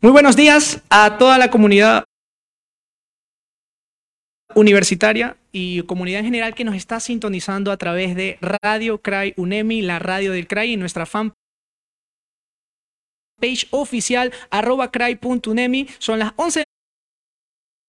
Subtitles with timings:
[0.00, 2.04] Muy buenos días a toda la comunidad
[4.54, 9.82] universitaria y comunidad en general que nos está sintonizando a través de Radio CRAI UNEMI,
[9.82, 11.34] la radio del CRAI y nuestra fanpage
[13.70, 15.88] oficial arroba cray.unemi.
[15.98, 16.64] Son las 11 de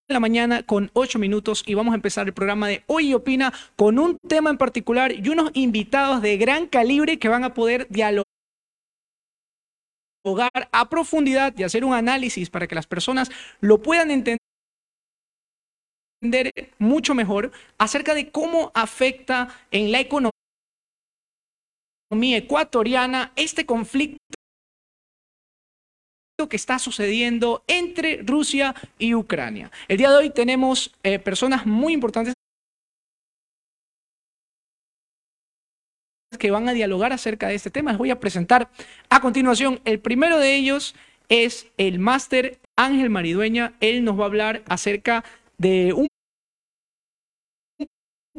[0.08, 4.00] la mañana con 8 minutos y vamos a empezar el programa de Hoy Opina con
[4.00, 8.24] un tema en particular y unos invitados de gran calibre que van a poder dialogar
[10.24, 14.40] a profundidad y hacer un análisis para que las personas lo puedan entender
[16.78, 20.30] mucho mejor acerca de cómo afecta en la economía
[22.36, 24.18] ecuatoriana este conflicto
[26.48, 29.70] que está sucediendo entre Rusia y Ucrania.
[29.88, 32.34] El día de hoy tenemos eh, personas muy importantes
[36.40, 37.92] que van a dialogar acerca de este tema.
[37.92, 38.68] Les voy a presentar
[39.08, 39.80] a continuación.
[39.84, 40.96] El primero de ellos
[41.28, 43.74] es el máster Ángel Maridueña.
[43.78, 45.22] Él nos va a hablar acerca
[45.58, 46.08] de un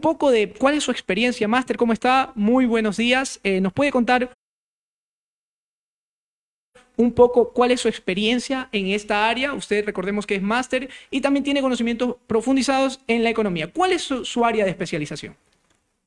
[0.02, 2.34] poco de cuál es su experiencia, máster, ¿cómo está?
[2.36, 3.40] Muy buenos días.
[3.44, 4.34] Eh, ¿Nos puede contar
[6.98, 9.54] un poco cuál es su experiencia en esta área.
[9.54, 13.72] Usted recordemos que es máster y también tiene conocimientos profundizados en la economía.
[13.72, 15.36] ¿Cuál es su, área de especialización?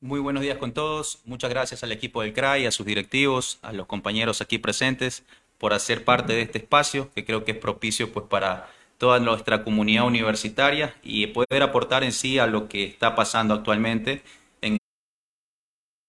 [0.05, 1.17] Muy buenos días con todos.
[1.25, 5.23] Muchas gracias al equipo del CRAI, a sus directivos, a los compañeros aquí presentes
[5.57, 9.63] por hacer parte de este espacio que creo que es propicio pues para toda nuestra
[9.63, 14.21] comunidad universitaria y poder aportar en sí a lo que está pasando actualmente
[14.61, 14.77] en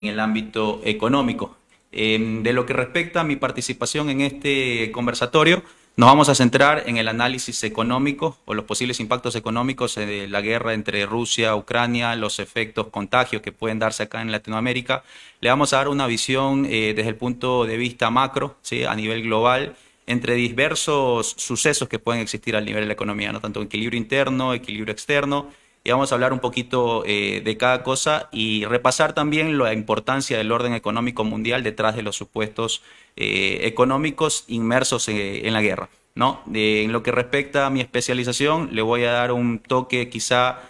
[0.03, 1.57] el ámbito económico.
[1.91, 5.63] Em, de lo que respecta a mi participación en este conversatorio,
[5.97, 10.43] nos vamos a centrar en el análisis económico o los posibles impactos económicos de la
[10.43, 15.05] guerra entre Rusia, Ucrania, los efectos contagios que pueden darse acá en Latinoamérica.
[15.41, 19.23] Le vamos a dar una visión eh, desde el punto de vista macro, a nivel
[19.23, 19.75] global,
[20.07, 23.41] entre diversos sucesos que pueden existir al nivel de la economía, ¿no?
[23.41, 25.51] tanto equilibrio interno, equilibrio externo,
[25.87, 30.37] y vamos a hablar un poquito eh, de cada cosa y repasar también la importancia
[30.37, 32.83] del orden económico mundial detrás de los supuestos
[33.15, 35.89] eh, económicos inmersos eh, en la guerra.
[36.17, 36.43] ¿no?
[36.53, 40.61] en lo que respecta a mi especialización, le voy a dar un toque quizá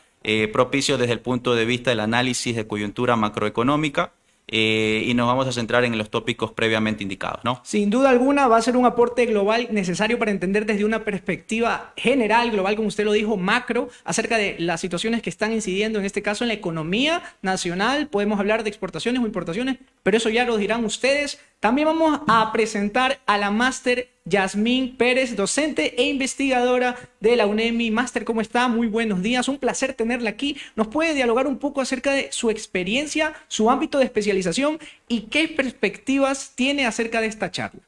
[0.52, 4.10] propicio desde el punto de vista del análisis de coyuntura macroeconómica
[4.48, 7.60] eh, y nos vamos a centrar en los tópicos previamente indicados, ¿no?
[7.64, 11.92] Sin duda alguna va a ser un aporte global necesario para entender desde una perspectiva
[11.96, 16.04] general, global, como usted lo dijo, macro, acerca de las situaciones que están incidiendo, en
[16.04, 18.06] este caso, en la economía nacional.
[18.08, 21.40] Podemos hablar de exportaciones o importaciones, pero eso ya lo dirán ustedes.
[21.66, 27.90] También vamos a presentar a la máster Yasmín Pérez, docente e investigadora de la UNEMI.
[27.90, 28.68] Máster, ¿cómo está?
[28.68, 29.48] Muy buenos días.
[29.48, 30.56] Un placer tenerla aquí.
[30.76, 34.78] ¿Nos puede dialogar un poco acerca de su experiencia, su ámbito de especialización
[35.08, 37.85] y qué perspectivas tiene acerca de esta charla?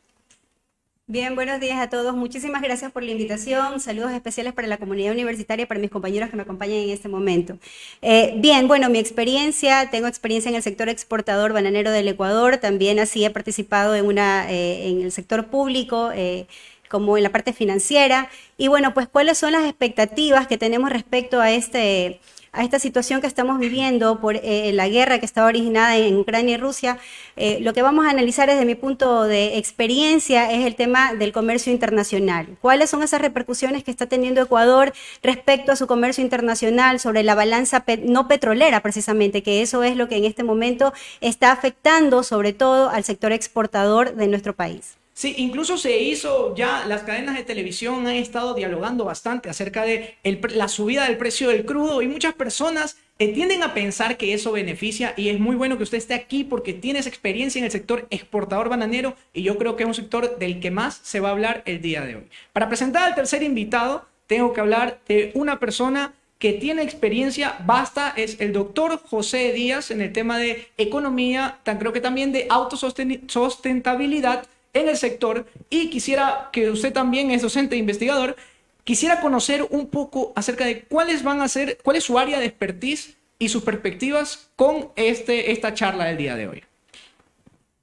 [1.10, 2.14] Bien, buenos días a todos.
[2.14, 3.80] Muchísimas gracias por la invitación.
[3.80, 7.56] Saludos especiales para la comunidad universitaria, para mis compañeros que me acompañan en este momento.
[8.02, 12.58] Eh, bien, bueno, mi experiencia, tengo experiencia en el sector exportador bananero del Ecuador.
[12.58, 16.10] También así he participado en, una, eh, en el sector público.
[16.14, 16.46] Eh,
[16.88, 18.31] como en la parte financiera.
[18.56, 22.19] Y bueno, pues cuáles son las expectativas que tenemos respecto a este,
[22.53, 26.55] a esta situación que estamos viviendo por eh, la guerra que está originada en Ucrania
[26.55, 26.99] y Rusia,
[27.37, 31.33] eh, lo que vamos a analizar desde mi punto de experiencia es el tema del
[31.33, 32.47] comercio internacional.
[32.61, 34.93] ¿Cuáles son esas repercusiones que está teniendo Ecuador
[35.23, 40.09] respecto a su comercio internacional sobre la balanza no petrolera precisamente, que eso es lo
[40.09, 44.99] que en este momento está afectando sobre todo al sector exportador de nuestro país?
[45.19, 50.15] Sí, incluso se hizo ya, las cadenas de televisión han estado dialogando bastante acerca de
[50.55, 54.53] la subida del precio del crudo y muchas personas eh, tienden a pensar que eso
[54.53, 58.06] beneficia y es muy bueno que usted esté aquí porque tienes experiencia en el sector
[58.11, 61.32] exportador bananero y yo creo que es un sector del que más se va a
[61.32, 62.29] hablar el día de hoy.
[62.53, 68.14] Para presentar al tercer invitado, tengo que hablar de una persona que tiene experiencia basta
[68.17, 72.47] es el doctor José Díaz en el tema de economía, tan creo que también de
[72.49, 78.37] autosustentabilidad en el sector y quisiera que usted también es docente e investigador,
[78.85, 82.47] quisiera conocer un poco acerca de cuáles van a ser, cuál es su área de
[82.47, 86.65] expertise y sus perspectivas con este, esta charla del día de hoy.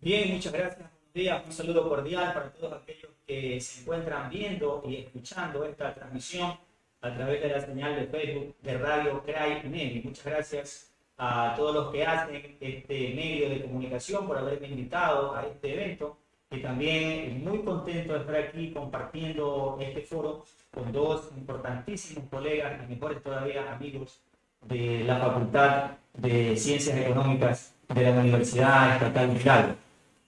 [0.02, 0.78] Bien, muchas gracias.
[0.78, 1.44] Buenos días.
[1.46, 6.58] Un saludo cordial para todos aquellos que se encuentran viendo y escuchando esta transmisión
[7.02, 10.02] a través de la señal de Facebook de Radio CRAI UNEMI.
[10.04, 15.46] Muchas gracias a todos los que hacen este medio de comunicación por haberme invitado a
[15.46, 16.18] este evento
[16.56, 22.94] y también muy contento de estar aquí compartiendo este foro con dos importantísimos colegas y
[22.94, 24.22] mejores todavía amigos
[24.68, 29.74] de la Facultad de Ciencias Económicas de la Universidad Estatal de Hidalgo.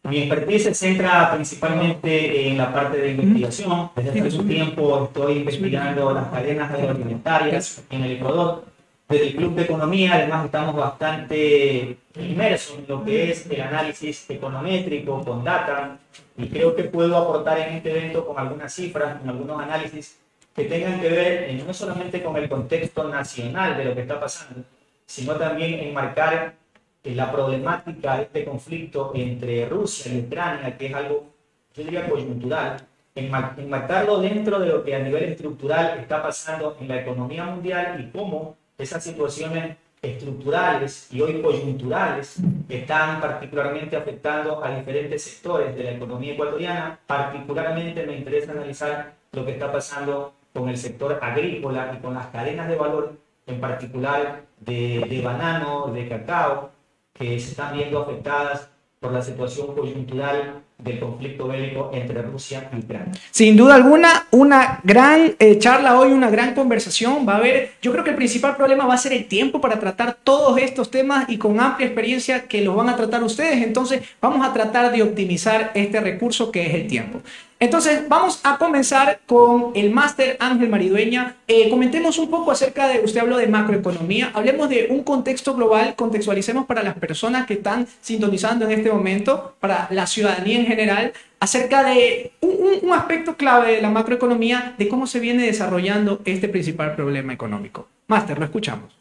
[0.03, 3.89] Mi expertise se centra principalmente en la parte de investigación.
[3.95, 8.63] Desde hace un tiempo estoy investigando las cadenas agroalimentarias en el Ecuador.
[9.09, 14.30] Desde el Club de Economía, además, estamos bastante inmersos en lo que es el análisis
[14.30, 15.98] econométrico con data
[16.36, 20.19] y creo que puedo aportar en este evento con algunas cifras, con algunos análisis
[20.54, 24.19] que tengan que ver eh, no solamente con el contexto nacional de lo que está
[24.19, 24.65] pasando,
[25.06, 26.56] sino también enmarcar
[27.01, 31.30] eh, la problemática de este conflicto entre Rusia y Ucrania, que es algo,
[31.74, 37.01] yo diría, coyuntural, enmarcarlo dentro de lo que a nivel estructural está pasando en la
[37.01, 42.38] economía mundial y cómo esas situaciones estructurales y hoy coyunturales
[42.69, 47.00] están particularmente afectando a diferentes sectores de la economía ecuatoriana.
[47.07, 52.27] Particularmente me interesa analizar lo que está pasando con el sector agrícola y con las
[52.27, 56.71] cadenas de valor, en particular de, de banano, de cacao,
[57.13, 58.69] que se están viendo afectadas
[59.00, 63.12] por la situación coyuntural del conflicto bélico entre Rusia y Ucrania.
[63.31, 67.27] Sin duda alguna, una gran eh, charla hoy, una gran conversación.
[67.27, 69.79] Va a haber, yo creo que el principal problema va a ser el tiempo para
[69.79, 73.63] tratar todos estos temas y con amplia experiencia que los van a tratar ustedes.
[73.63, 77.21] Entonces, vamos a tratar de optimizar este recurso que es el tiempo.
[77.59, 81.38] Entonces, vamos a comenzar con el máster Ángel Maridueña.
[81.48, 85.95] Eh, comentemos un poco acerca de, usted habló de macroeconomía, hablemos de un contexto global,
[85.95, 91.13] contextualicemos para las personas que están sintonizando en este momento, para la ciudadanía en general,
[91.39, 96.95] acerca de un, aspecto clave de la macroeconomía, de cómo se viene desarrollando este principal
[96.95, 97.88] problema económico.
[98.07, 98.94] Máster, lo escuchamos.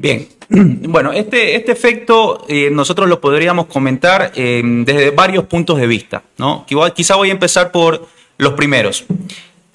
[0.00, 5.88] Bien, bueno, este, este efecto eh, nosotros lo podríamos comentar eh, desde varios puntos de
[5.88, 6.64] vista, ¿no?
[6.94, 8.06] Quizá voy a empezar por
[8.36, 9.04] los primeros.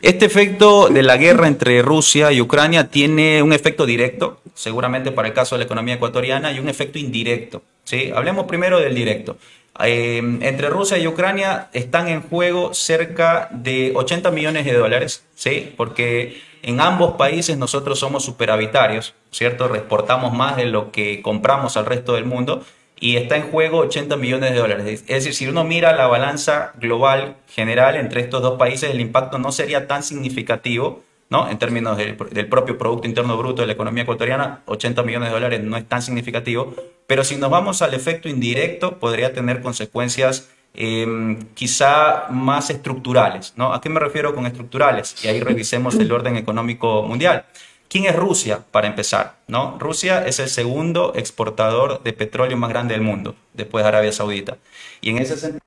[0.01, 5.27] Este efecto de la guerra entre Rusia y Ucrania tiene un efecto directo, seguramente para
[5.27, 7.61] el caso de la economía ecuatoriana, y un efecto indirecto.
[7.83, 8.11] ¿sí?
[8.15, 9.37] Hablemos primero del directo.
[9.79, 15.73] Eh, entre Rusia y Ucrania están en juego cerca de 80 millones de dólares, ¿sí?
[15.75, 19.67] porque en ambos países nosotros somos superavitarios, ¿cierto?
[19.67, 22.63] Reportamos más de lo que compramos al resto del mundo
[22.99, 25.03] y está en juego 80 millones de dólares.
[25.07, 29.39] Es decir, si uno mira la balanza global general entre estos dos países, el impacto
[29.39, 31.03] no sería tan significativo,
[31.33, 31.49] ¿no?
[31.49, 32.15] En términos del,
[32.47, 36.01] propio Producto Interno Bruto de la economía ecuatoriana, 80 millones de dólares no es tan
[36.01, 36.73] significativo,
[37.07, 43.53] pero si nos vamos al efecto indirecto, podría tener consecuencias Em, quizá más estructurales.
[43.55, 43.73] ¿no?
[43.73, 45.23] ¿A qué me refiero con estructurales?
[45.23, 47.45] Y ahí revisemos el orden económico mundial.
[47.87, 49.35] ¿Quién es Rusia, para empezar?
[49.47, 49.77] ¿no?
[49.77, 54.57] Rusia es el segundo exportador de petróleo más grande del mundo, después de Arabia Saudita.
[54.99, 55.61] Y en ese sentido,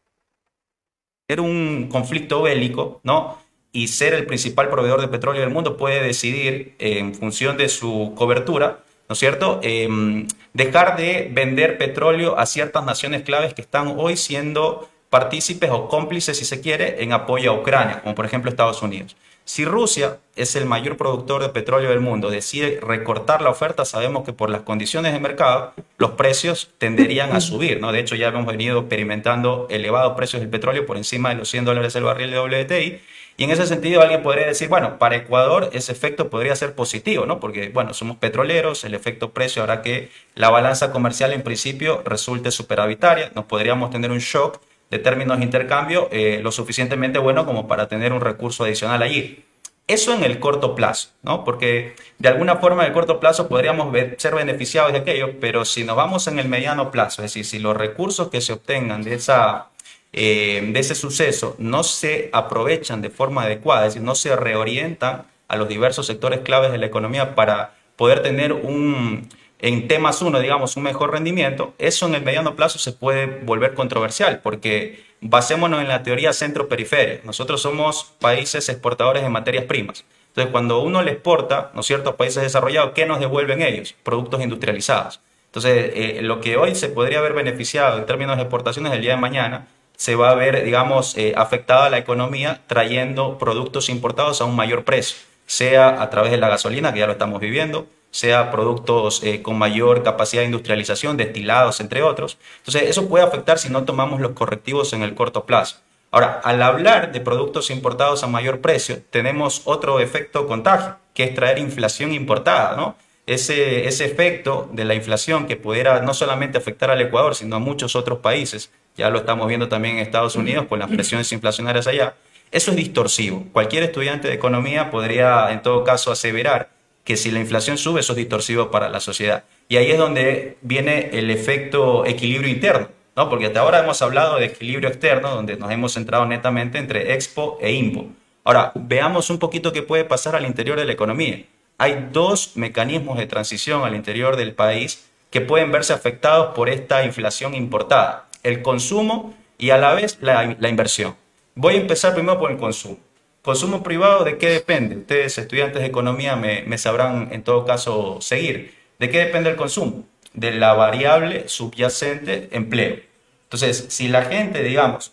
[1.29, 3.39] ser un conflicto bélico, ¿no?
[3.77, 8.15] Y ser el principal proveedor de petróleo del mundo puede decidir, en función de su
[8.17, 13.93] cobertura, ¿no es cierto?, em, dejar de vender petróleo a ciertas naciones claves que están
[13.99, 18.51] hoy siendo partícipes o cómplices, si se quiere, en apoyo a Ucrania, como por ejemplo
[18.51, 19.15] Estados Unidos.
[19.45, 24.25] Si Rusia es el mayor productor de petróleo del mundo, decide recortar la oferta, sabemos
[24.25, 27.79] que por las condiciones de mercado los precios tenderían a subir.
[27.81, 27.93] ¿no?
[27.93, 31.67] De hecho, ya hemos venido experimentando elevados precios del petróleo por encima de los 100
[31.67, 33.01] dólares el barril de WTI.
[33.37, 37.27] Y en ese sentido alguien podría decir, bueno, para Ecuador ese efecto podría ser positivo,
[37.27, 37.39] ¿no?
[37.39, 42.51] Porque, bueno, somos petroleros, el efecto precio hará que la balanza comercial en principio resulte
[42.51, 47.67] superavitaria, nos podríamos tener un shock de términos de intercambio eh, lo suficientemente bueno como
[47.69, 49.45] para tener un recurso adicional allí.
[49.89, 51.45] Eso en el corto plazo, ¿no?
[51.45, 55.85] Porque de alguna forma en el corto plazo podríamos ser beneficiados de aquello, pero si
[55.85, 59.15] nos vamos en el mediano plazo, es decir, si los recursos que se obtengan de,
[59.15, 59.69] esa,
[60.19, 65.25] eh, de ese suceso no se aprovechan de forma adecuada, es decir, no se reorientan
[65.47, 69.29] a los diversos sectores claves de la economía para poder tener un,
[69.61, 73.75] en temas uno, digamos, un mejor rendimiento, eso en el mediano plazo se puede volver
[73.75, 77.21] controversial, porque basémonos en la teoría centro-periferia.
[77.25, 80.05] Nosotros somos países exportadores de materias primas.
[80.29, 83.95] Entonces, cuando uno le exporta, ¿no es cierto?, a países desarrollados, ¿qué nos devuelven ellos?
[84.03, 85.21] Productos industrializados.
[85.47, 89.13] Entonces, eh, lo que hoy se podría haber beneficiado en términos de exportaciones el día
[89.13, 94.45] de mañana, se va a ver, digamos, eh, afectada la economía trayendo productos importados a
[94.45, 98.51] un mayor precio, sea a través de la gasolina, que ya lo estamos viviendo, sea
[98.51, 102.39] productos eh, con mayor capacidad de industrialización, destilados, entre otros.
[102.59, 105.79] Entonces, eso puede afectar si no tomamos los correctivos en el corto plazo.
[106.11, 111.35] Ahora, al hablar de productos importados a mayor precio, tenemos otro efecto contagio, que es
[111.35, 112.97] traer inflación importada, ¿no?
[113.27, 117.59] Ese, ese efecto de la inflación que pudiera no solamente afectar al Ecuador, sino a
[117.59, 121.87] muchos otros países, ya lo estamos viendo también en Estados Unidos con las presiones inflacionarias
[121.87, 122.15] allá,
[122.51, 123.45] eso es distorsivo.
[123.53, 126.71] Cualquier estudiante de economía podría, en todo caso, aseverar
[127.05, 129.45] que si la inflación sube, eso es distorsivo para la sociedad.
[129.69, 132.89] Y ahí es donde viene el efecto equilibrio interno.
[133.17, 133.31] ¿no?
[133.31, 137.59] Porque hasta ahora hemos hablado de equilibrio externo, donde nos hemos centrado netamente entre Expo
[137.61, 138.09] e Impo.
[138.45, 141.45] Ahora, veamos un poquito qué puede pasar al interior de la economía.
[141.79, 147.05] Hay dos mecanismos de transición al interior del país que pueden verse afectados por esta
[147.05, 148.27] inflación importada.
[148.47, 151.17] El consumo y a la vez la, inversión.
[151.57, 152.99] Voy a empezar primero por el consumo.
[153.43, 154.99] Consumo privado, ¿de qué depende?
[154.99, 158.73] Ustedes, estudiantes de economía, me, sabrán en todo caso seguir.
[159.01, 160.05] ¿De qué depende el consumo?
[160.33, 163.01] De la variable subyacente empleo.
[163.47, 165.13] Entonces, si la gente, digamos,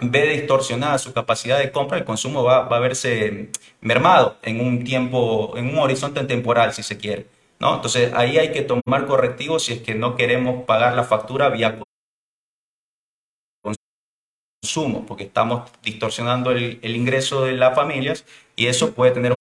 [0.00, 3.50] ve distorsionada su capacidad de compra, el consumo va, va, a verse
[3.82, 7.26] mermado en un tiempo, en un horizonte temporal, si se quiere.
[7.60, 7.76] ¿no?
[7.76, 11.78] Entonces, ahí hay que tomar correctivos si es que no queremos pagar la factura vía
[14.64, 18.24] consumo, porque estamos distorsionando el, el ingreso de las familias
[18.56, 19.34] y eso puede tener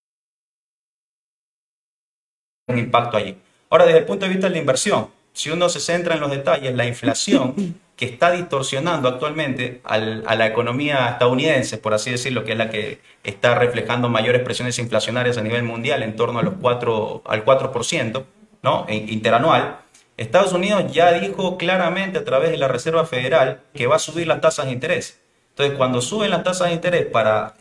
[2.68, 3.38] un impacto allí.
[3.70, 6.30] Ahora, desde el punto de vista de la inversión, si uno se centra en los
[6.30, 7.56] detalles, la inflación
[7.96, 12.70] que está distorsionando actualmente al, a la economía estadounidense, por así decirlo, que es la
[12.70, 17.46] que está reflejando mayores presiones inflacionarias a nivel mundial, en torno a los 4, al
[17.46, 18.26] 4%,
[18.62, 18.86] ¿no?
[18.90, 19.83] interanual,
[20.18, 24.28] Estados Unidos ya dijo claramente a través de la Reserva Federal que va a subir
[24.28, 25.20] las tasas de interés.
[25.50, 27.56] Entonces, cuando suben las tasas de interés para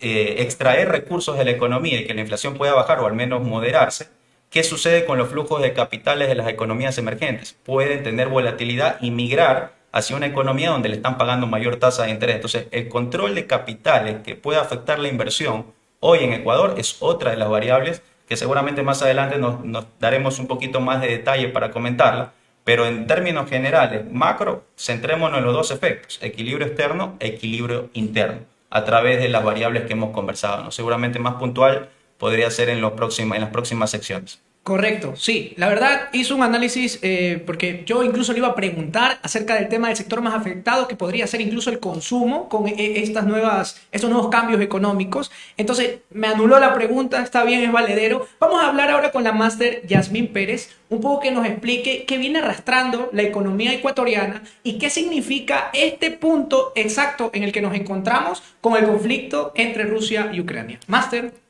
[0.00, 3.42] eh, extraer recursos de la economía y que la inflación pueda bajar o al menos
[3.42, 4.08] moderarse,
[4.50, 7.54] ¿Qué sucede con los flujos de capitales de las economías emergentes?
[7.64, 12.12] Pueden tener volatilidad y migrar hacia una economía donde le están pagando mayor tasa de
[12.12, 12.36] interés.
[12.36, 15.66] Entonces, el control de capitales que puede afectar la inversión
[16.00, 20.46] hoy en Ecuador es otra de las variables que seguramente más adelante nos, daremos un
[20.46, 22.32] poquito más de detalle para comentarla.
[22.62, 28.84] Pero en términos generales, macro, centrémonos en los dos efectos, equilibrio externo, equilibrio interno, a
[28.84, 30.64] través de las variables que hemos conversado.
[30.64, 30.70] ¿no?
[30.70, 34.42] Seguramente más puntual podría ser en, los próximos, en las próximas secciones.
[34.68, 35.54] Correcto, sí.
[35.56, 39.66] La verdad hizo un análisis eh, porque yo incluso le iba a preguntar acerca del
[39.70, 43.80] tema del sector más afectado que podría ser incluso el consumo con eh, estas nuevas,
[43.92, 45.30] estos nuevos cambios económicos.
[45.56, 48.28] Entonces me anuló la pregunta, está bien, es valedero.
[48.40, 52.18] Vamos a hablar ahora con la máster Yasmín Pérez, un poco que nos explique qué
[52.18, 57.74] viene arrastrando la economía ecuatoriana y qué significa este punto exacto en el que nos
[57.74, 60.78] encontramos con el conflicto entre Rusia y Ucrania.
[60.88, 61.47] Máster.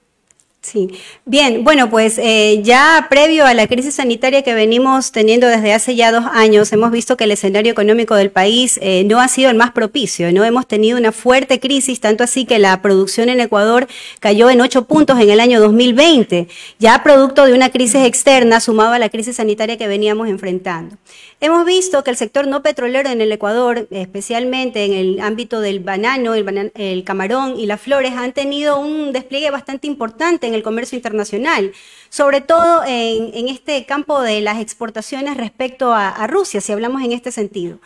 [0.70, 0.90] Sí,
[1.24, 5.96] bien, bueno, pues eh, ya previo a la crisis sanitaria que venimos teniendo desde hace
[5.96, 9.48] ya dos años, hemos visto que el escenario económico del país eh, no ha sido
[9.48, 10.44] el más propicio, ¿no?
[10.44, 13.88] Hemos tenido una fuerte crisis, tanto así que la producción en Ecuador
[14.20, 16.48] cayó en ocho puntos en el año 2020,
[16.78, 20.96] ya producto de una crisis externa sumado a la crisis sanitaria que veníamos enfrentando.
[21.40, 25.78] Hemos visto que el sector no petrolero en el Ecuador, especialmente en el ámbito del
[25.78, 30.96] banano, el, camarón y las flores, han tenido un despliegue bastante importante en el comercio
[30.96, 31.70] internacional,
[32.08, 37.30] sobre todo en, este campo de las exportaciones respecto a Rusia, si hablamos en este
[37.30, 37.78] sentido.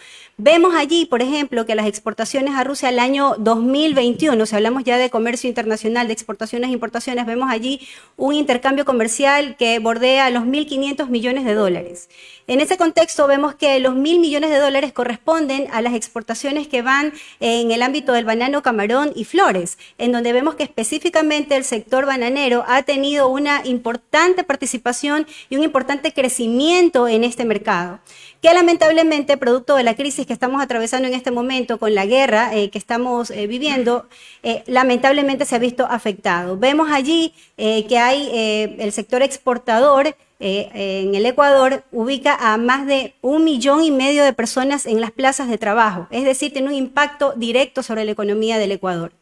[0.44, 4.98] Vemos allí, por ejemplo, que las exportaciones a Rusia al año 2021, si hablamos ya
[4.98, 10.42] de comercio internacional, de exportaciones e importaciones, vemos allí un intercambio comercial que bordea los
[10.42, 12.08] 1.500 millones de dólares.
[12.48, 16.82] En ese contexto vemos que los mil millones de dólares corresponden a las exportaciones que
[16.82, 21.62] van en el ámbito del banano, camarón y flores, en donde vemos que específicamente el
[21.62, 28.00] sector bananero ha tenido una importante participación y un importante crecimiento en este mercado
[28.42, 32.52] que lamentablemente, producto de la crisis que estamos atravesando en este momento, con la guerra
[32.52, 34.06] eh, que estamos eh, viviendo,
[34.42, 36.58] eh, lamentablemente se ha visto afectado.
[36.58, 43.44] Vemos allí que hay el sector exportador en el Ecuador ubica a más de un
[43.44, 47.34] millón y medio de personas en las plazas de trabajo, es decir, tiene un impacto
[47.36, 49.12] directo sobre la economía del Ecuador.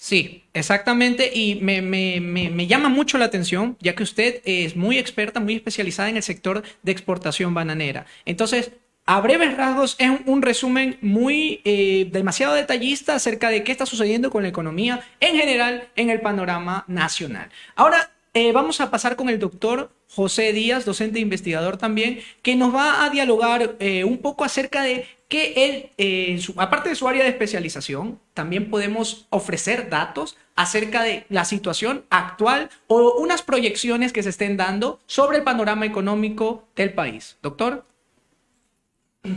[0.00, 1.32] Sí, exactamente.
[1.34, 5.40] Y me, me, me, me, llama mucho la atención, ya que usted es muy experta,
[5.40, 8.06] muy especializada en el sector de exportación bananera.
[8.24, 8.70] Entonces,
[9.06, 14.30] a breves rasgos, es un resumen muy eh, demasiado detallista acerca de qué está sucediendo
[14.30, 17.48] con la economía en general en el panorama nacional.
[17.74, 22.54] Ahora eh, vamos a pasar con el doctor José Díaz, docente e investigador también, que
[22.54, 26.94] nos va a dialogar eh, un poco acerca de que él, eh, su, aparte de
[26.94, 33.42] su área de especialización, también podemos ofrecer datos acerca de la situación actual o unas
[33.42, 37.36] proyecciones que se estén dando sobre el panorama económico del país.
[37.42, 37.84] Doctor.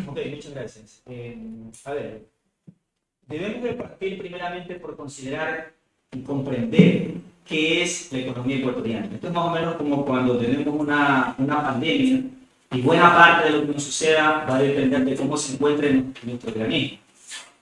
[0.07, 1.03] Ok, muchas gracias.
[1.07, 1.37] Eh,
[1.83, 2.25] a ver,
[3.27, 5.73] debemos de partir primeramente por considerar
[6.13, 7.11] y comprender
[7.45, 9.09] qué es la economía ecuatoriana.
[9.13, 12.23] Esto es más o menos como cuando tenemos una, una pandemia
[12.73, 16.03] y buena parte de lo que nos suceda va a depender de cómo se encuentre
[16.23, 16.97] nuestro organismo.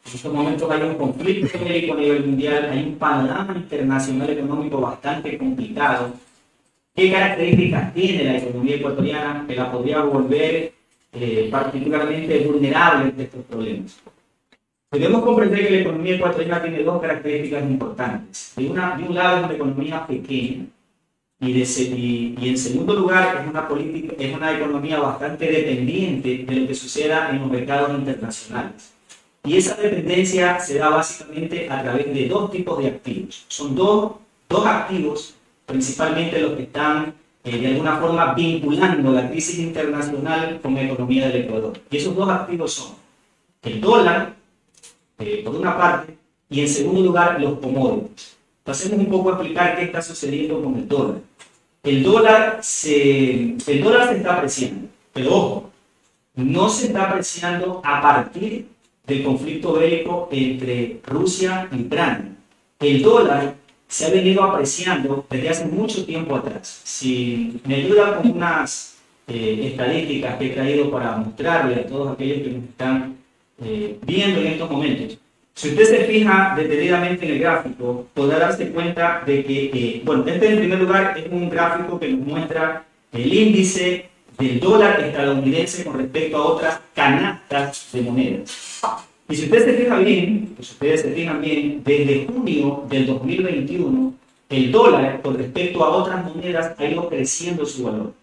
[0.05, 4.81] En estos momentos hay un conflicto bélico a nivel mundial, hay un panorama internacional económico
[4.81, 6.13] bastante complicado,
[6.95, 10.73] qué características tiene la economía ecuatoriana que la podría volver
[11.11, 13.99] eh, particularmente vulnerable ante estos problemas.
[14.91, 18.53] Debemos comprender que la economía ecuatoriana tiene dos características importantes.
[18.55, 20.65] De, una, de un lado es una economía pequeña
[21.41, 26.55] y, de, y, en segundo lugar es una, política, es una economía bastante dependiente de
[26.55, 28.93] lo que suceda en los mercados internacionales.
[29.45, 33.45] Y esa dependencia se da básicamente a través de dos tipos de activos.
[33.47, 34.15] Son dos,
[34.49, 37.13] dos activos, principalmente los que están
[37.45, 41.79] eh, de alguna forma vinculando la crisis internacional con la economía del Ecuador.
[41.89, 42.95] Y esos dos activos son
[43.61, 44.35] el dólar,
[45.19, 46.17] eh, por una parte,
[46.49, 48.37] y en segundo lugar los commodities.
[48.63, 51.28] Pasemos un poco a explicar qué está sucediendo con el dólar.
[51.83, 55.69] El dólar se, el dólar se está apreciando, pero ojo,
[56.35, 58.67] no se está apreciando a partir
[59.07, 62.35] del conflicto bélico entre Rusia y Ucrania.
[62.79, 63.55] El dólar
[63.87, 66.81] se ha venido apreciando desde hace mucho tiempo atrás.
[66.83, 72.43] Si me ayuda con unas eh, estadísticas que he traído para mostrarle a todos aquellos
[72.43, 73.17] que nos están
[73.63, 75.17] eh, viendo en estos momentos,
[75.59, 80.23] si usted se fija detenidamente en el gráfico, podrá darse cuenta de que, eh, bueno,
[80.25, 85.83] este en primer lugar es un gráfico que nos muestra el índice del dólar estadounidense
[85.83, 88.79] con respecto a otras canastas de monedas.
[89.27, 94.13] Y si ustedes se fijan bien, pues ustedes se fijan bien, desde junio del 2021,
[94.47, 98.13] el dólar con respecto a otras monedas ha ido creciendo su valor.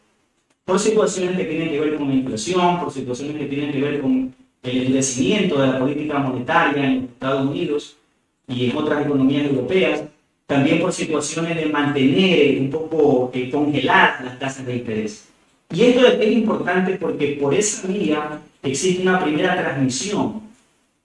[0.64, 4.01] Por situaciones que tienen que ver con la inflación, por situaciones que tienen que ver
[4.01, 4.35] con
[4.66, 7.96] el endurecimiento de la política monetaria en Estados Unidos
[8.48, 10.02] y en otras economías europeas,
[10.46, 15.29] también por situaciones de mantener un poco eh, congeladas las tasas de interés.
[15.70, 20.42] Y esto es importante porque por esa vía existe una primera transmisión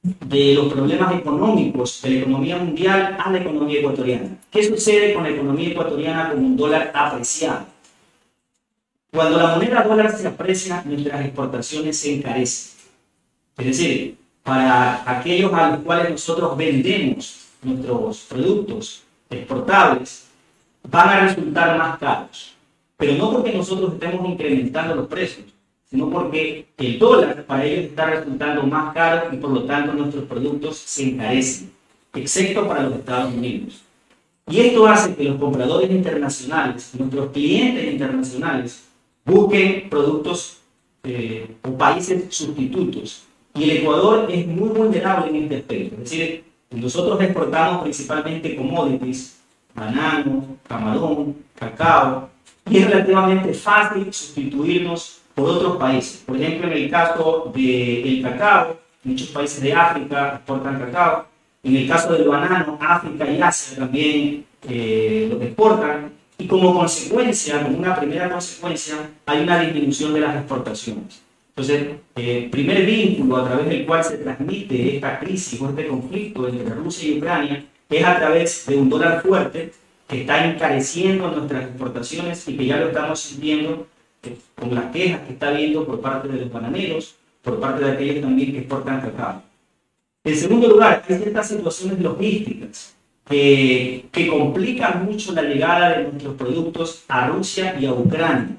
[0.03, 4.37] de los problemas económicos de la economía mundial a la economía ecuatoriana.
[4.49, 7.65] ¿Qué sucede con la economía ecuatoriana con un dólar apreciado?
[9.11, 12.80] Cuando la moneda dólar se aprecia, nuestras exportaciones se encarecen.
[13.61, 20.25] Es decir, para aquellos a los cuales nosotros vendemos nuestros productos exportables,
[20.89, 22.55] van a resultar más caros.
[22.97, 25.45] Pero no porque nosotros estemos incrementando los precios,
[25.87, 30.25] sino porque el dólar para ellos está resultando más caro y por lo tanto nuestros
[30.25, 31.71] productos se encarecen,
[32.15, 33.79] excepto para los Estados Unidos.
[34.49, 38.85] Y esto hace que los compradores internacionales, nuestros clientes internacionales,
[39.23, 40.57] busquen productos
[41.03, 43.27] eh, o países sustitutos.
[43.53, 45.95] Y el Ecuador es muy vulnerable en este aspecto.
[45.95, 49.39] Es decir, nosotros exportamos principalmente commodities,
[49.75, 52.29] banano, camarón, cacao,
[52.69, 56.23] y es relativamente fácil sustituirnos por otros países.
[56.25, 61.25] Por ejemplo, en el caso del cacao, muchos países de África exportan cacao.
[61.63, 66.11] En el caso del banano, África y Asia también eh, lo exportan.
[66.37, 71.21] Y como consecuencia, como una primera consecuencia, hay una disminución de las exportaciones.
[71.55, 71.81] Entonces,
[72.15, 76.47] el eh, primer vínculo a través del cual se transmite esta crisis o este conflicto
[76.47, 79.73] entre Rusia y Ucrania es a través de un dólar fuerte
[80.07, 83.87] que está encareciendo nuestras exportaciones y que ya lo estamos sintiendo
[84.55, 88.21] con las quejas que está habiendo por parte de los bananeros, por parte de aquellos
[88.21, 89.43] también que exportan cacao.
[90.23, 92.95] En segundo lugar, hay ciertas situaciones logísticas
[93.27, 98.55] que, que complican mucho la llegada de nuestros productos a Rusia y a Ucrania.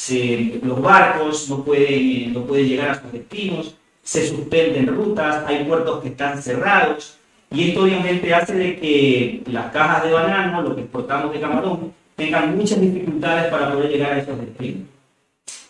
[0.00, 5.62] Se, los barcos no pueden, no pueden llegar a sus destinos, se suspenden rutas, hay
[5.64, 7.18] puertos que están cerrados,
[7.50, 11.92] y esto obviamente hace de que las cajas de banano, lo que exportamos de camarón,
[12.16, 14.88] tengan muchas dificultades para poder llegar a esos destinos.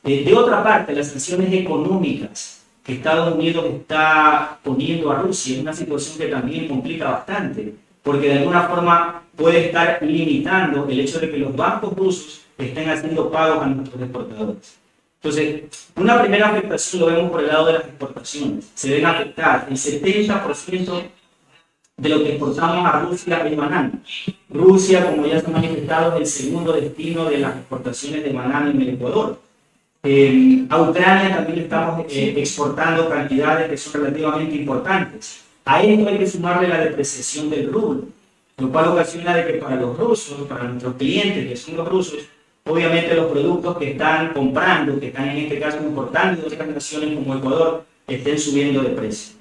[0.05, 5.61] Eh, de otra parte, las sanciones económicas que Estados Unidos está poniendo a Rusia es
[5.61, 11.19] una situación que también complica bastante, porque de alguna forma puede estar limitando el hecho
[11.19, 14.79] de que los bancos rusos estén haciendo pagos a nuestros exportadores.
[15.23, 15.63] Entonces,
[15.97, 18.71] una primera afectación lo vemos por el lado de las exportaciones.
[18.75, 21.03] Se ven afectar el 70%
[21.99, 23.93] de lo que exportamos a Rusia es banano.
[24.49, 28.71] Rusia, como ya se ha manifestado, es el segundo destino de las exportaciones de banano
[28.71, 29.39] en el Ecuador.
[30.03, 35.45] Eh, a Ucrania también estamos eh, exportando cantidades que son relativamente importantes.
[35.67, 38.05] A esto hay que sumarle la depreciación del rublo,
[38.57, 42.21] lo cual ocasiona de que para los rusos, para nuestros clientes que son los rusos,
[42.71, 47.15] obviamente los productos que están comprando, que están en este caso importando de otras naciones
[47.15, 49.35] como Ecuador, estén subiendo de precio.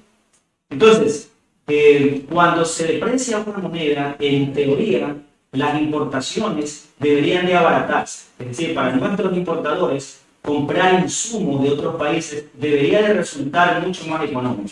[0.68, 1.30] Entonces,
[1.66, 5.16] eh, cuando se deprecia una moneda, en teoría,
[5.52, 8.26] las importaciones deberían de abaratarse.
[8.38, 14.24] Es decir, para nuestros importadores, comprar insumos de otros países debería de resultar mucho más
[14.24, 14.70] económico.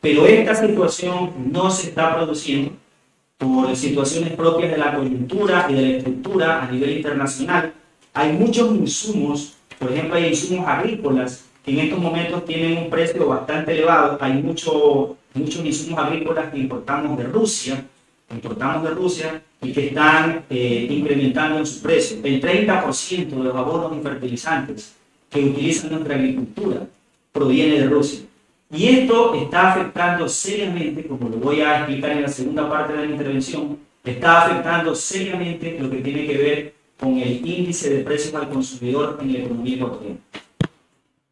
[0.00, 2.72] Pero esta situación no se está produciendo
[3.38, 7.72] por situaciones propias de la coyuntura y de la estructura a nivel internacional
[8.14, 13.26] hay muchos insumos, por ejemplo, hay insumos agrícolas que en estos momentos tienen un precio
[13.26, 14.18] bastante elevado.
[14.20, 17.84] Hay mucho, muchos insumos agrícolas que importamos de Rusia,
[18.30, 22.18] importamos de Rusia y que están eh, incrementando en su precio.
[22.22, 24.94] El 30% de los abonos y fertilizantes
[25.28, 26.86] que utiliza nuestra agricultura
[27.32, 28.20] proviene de Rusia.
[28.70, 33.06] Y esto está afectando seriamente, como lo voy a explicar en la segunda parte de
[33.06, 38.34] la intervención, está afectando seriamente lo que tiene que ver con el índice de precios
[38.34, 40.18] al consumidor en la economía ecuatoriana.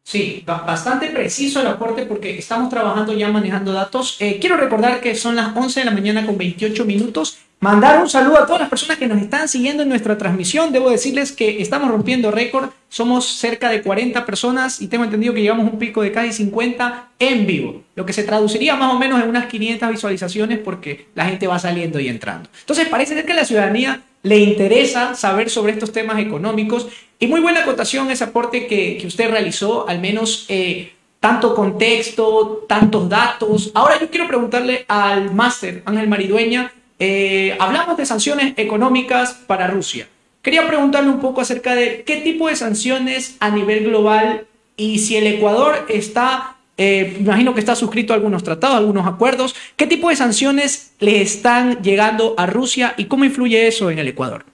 [0.05, 4.17] Sí, bastante preciso el aporte porque estamos trabajando ya manejando datos.
[4.19, 7.37] Eh, quiero recordar que son las 11 de la mañana con 28 minutos.
[7.61, 10.73] Mandar un saludo a todas las personas que nos están siguiendo en nuestra transmisión.
[10.73, 12.69] Debo decirles que estamos rompiendo récord.
[12.89, 16.33] Somos cerca de 40 personas y tengo entendido que llegamos a un pico de casi
[16.33, 21.07] 50 en vivo, lo que se traduciría más o menos en unas 500 visualizaciones porque
[21.15, 22.49] la gente va saliendo y entrando.
[22.59, 26.87] Entonces parece ser que la ciudadanía le interesa saber sobre estos temas económicos
[27.19, 32.65] y muy buena acotación ese aporte que, que usted realizó, al menos eh, tanto contexto,
[32.67, 33.71] tantos datos.
[33.73, 40.07] Ahora yo quiero preguntarle al máster Ángel Maridueña eh, hablamos de sanciones económicas para Rusia.
[40.41, 44.45] Quería preguntarle un poco acerca de qué tipo de sanciones a nivel global
[44.77, 49.55] y si el Ecuador está, eh, imagino que está suscrito a algunos tratados, algunos acuerdos,
[49.75, 54.07] qué tipo de sanciones le están llegando a Rusia y cómo influye eso en el
[54.07, 54.45] Ecuador.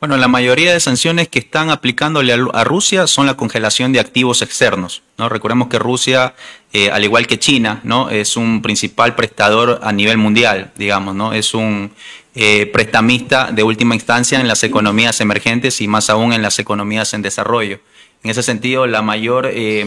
[0.00, 4.42] Bueno, la mayoría de sanciones que están aplicándole a Rusia son la congelación de activos
[4.42, 5.02] externos.
[5.16, 5.30] ¿no?
[5.30, 6.34] Recordemos que Rusia,
[6.74, 7.80] eh, al igual que China,
[8.10, 11.32] es un principal prestador a nivel mundial, digamos, ¿no?
[11.32, 11.92] es un
[12.34, 17.14] eh, prestamista de última instancia en las economías emergentes y más aún en las economías
[17.14, 17.80] en desarrollo.
[18.24, 19.84] En ese sentido, la mayor, eh,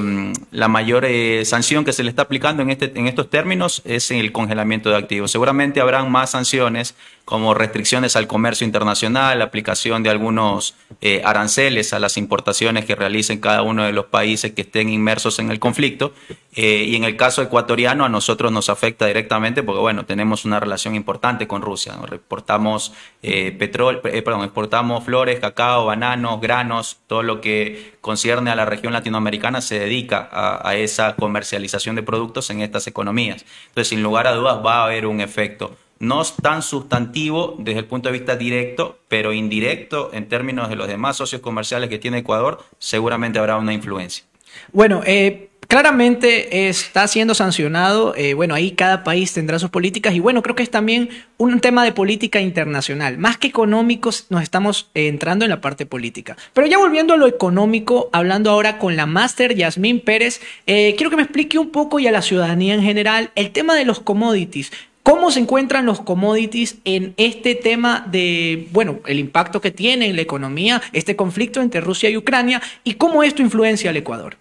[0.52, 4.12] la mayor eh, sanción que se le está aplicando en, este, en estos términos es
[4.12, 5.32] el congelamiento de activos.
[5.32, 12.00] Seguramente habrán más sanciones como restricciones al comercio internacional, aplicación de algunos eh, aranceles a
[12.00, 16.14] las importaciones que realicen cada uno de los países que estén inmersos en el conflicto.
[16.58, 20.96] y en el caso ecuatoriano a nosotros nos afecta directamente porque, bueno, tenemos una relación
[20.96, 21.96] importante con Rusia.
[22.12, 27.96] Exportamos petróleo, perdón, exportamos flores, cacao, bananos, granos, todo lo que
[28.32, 33.46] a la región latinoamericana se dedica a, esa comercialización de productos en estas economías.
[33.68, 37.86] Entonces, sin lugar a dudas, va a haber un efecto no tan sustantivo desde el
[37.86, 42.20] punto de vista directo, pero indirecto en términos de los demás socios comerciales que tiene
[42.20, 44.26] Ecuador, seguramente habrá una influencia.
[44.74, 48.16] Bueno, eh, claramente está siendo sancionado.
[48.16, 51.60] Eh, bueno, ahí cada país tendrá sus políticas y bueno, creo que es también un
[51.60, 53.18] tema de política internacional.
[53.18, 56.38] Más que económicos, nos estamos eh, entrando en la parte política.
[56.54, 61.10] Pero ya volviendo a lo económico, hablando ahora con la máster Yasmín Pérez, eh, quiero
[61.10, 64.00] que me explique un poco y a la ciudadanía en general el tema de los
[64.00, 64.72] commodities.
[65.04, 70.16] ¿Cómo se encuentran los commodities en este tema de, bueno, el impacto que tiene en
[70.16, 74.38] la economía, este conflicto entre Rusia y Ucrania y cómo esto influencia al Ecuador?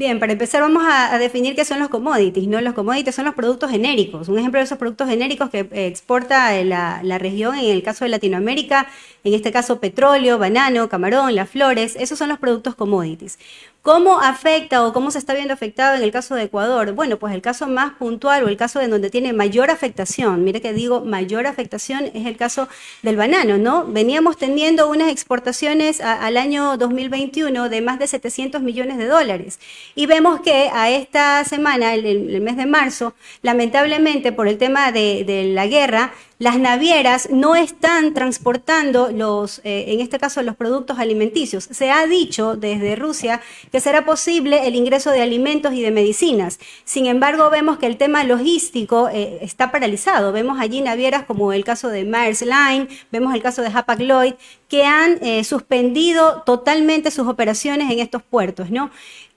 [0.00, 2.48] Bien, para empezar vamos a, definir qué son los commodities.
[2.48, 2.58] ¿no?
[2.62, 4.30] Los commodities son los productos genéricos.
[4.30, 7.82] Un ejemplo de esos productos genéricos que eh, exporta eh, la, la, región, en el
[7.82, 8.86] caso de Latinoamérica,
[9.24, 13.38] en este caso petróleo, banano, camarón, las flores, esos son los productos commodities.
[13.82, 16.92] ¿Cómo afecta o cómo se está viendo afectado en el caso de Ecuador?
[16.92, 20.60] Bueno, pues el caso más puntual o el caso en donde tiene mayor afectación, mire
[20.60, 22.68] que digo mayor afectación, es el caso
[23.02, 23.86] del banano, ¿no?
[23.86, 29.58] Veníamos teniendo unas exportaciones al año 2021 de más de 700 millones de dólares
[29.94, 35.52] y vemos que a esta semana, el, mes de marzo, lamentablemente por el tema de
[35.54, 41.64] la guerra, las navieras no están transportando los, eh, en este caso, los productos alimenticios.
[41.70, 46.58] Se ha dicho desde Rusia que será posible el ingreso de alimentos y de medicinas.
[46.84, 50.32] Sin embargo, vemos que el tema logístico eh, está paralizado.
[50.32, 54.32] Vemos allí navieras como el caso de Maersk Line, vemos el caso de Hapag Lloyd,
[54.66, 58.90] que han eh, suspendido totalmente sus operaciones en estos puertos, ¿no?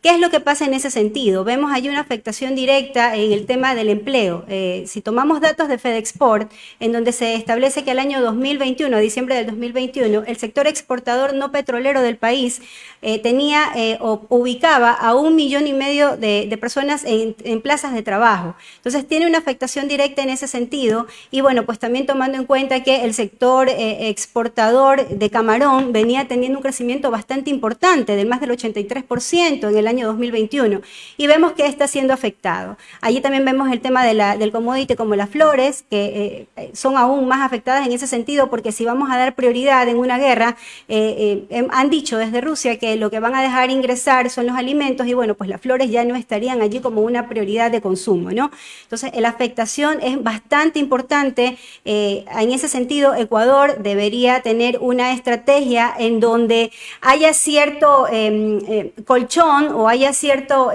[0.03, 1.45] ¿Qué es lo que pasa en ese sentido?
[1.45, 4.43] Vemos ahí una afectación directa en el tema del empleo.
[4.49, 8.99] Eh, si tomamos datos de FedExport, en donde se establece que al año 2021, a
[8.99, 12.61] diciembre del 2021, el sector exportador no petrolero del país
[13.01, 17.93] eh, tenía eh, o ubicaba a un millón y medio de, personas en, en, plazas
[17.93, 18.55] de trabajo.
[18.75, 22.83] Entonces tiene una afectación directa en ese sentido y bueno, pues también tomando en cuenta
[22.83, 28.51] que el sector exportador de camarón venía teniendo un crecimiento bastante importante, de más del
[28.51, 30.81] 83% en el año año 2021
[31.17, 32.77] y vemos que está siendo afectado.
[33.01, 36.97] Allí también vemos el tema de la, del commodity como las flores, que eh, son
[36.97, 40.57] aún más afectadas en ese sentido porque si vamos a dar prioridad en una guerra,
[40.87, 44.47] eh, eh, em, han dicho desde Rusia que lo que van a dejar ingresar son
[44.47, 47.81] los alimentos y bueno, pues las flores ya no estarían allí como una prioridad de
[47.81, 48.51] consumo, ¿no?
[48.83, 51.57] Entonces, la afectación es bastante importante.
[51.85, 58.59] en ese sentido, Ecuador debería tener una estrategia en donde haya cierto em,
[59.05, 60.71] colchón o haya cierto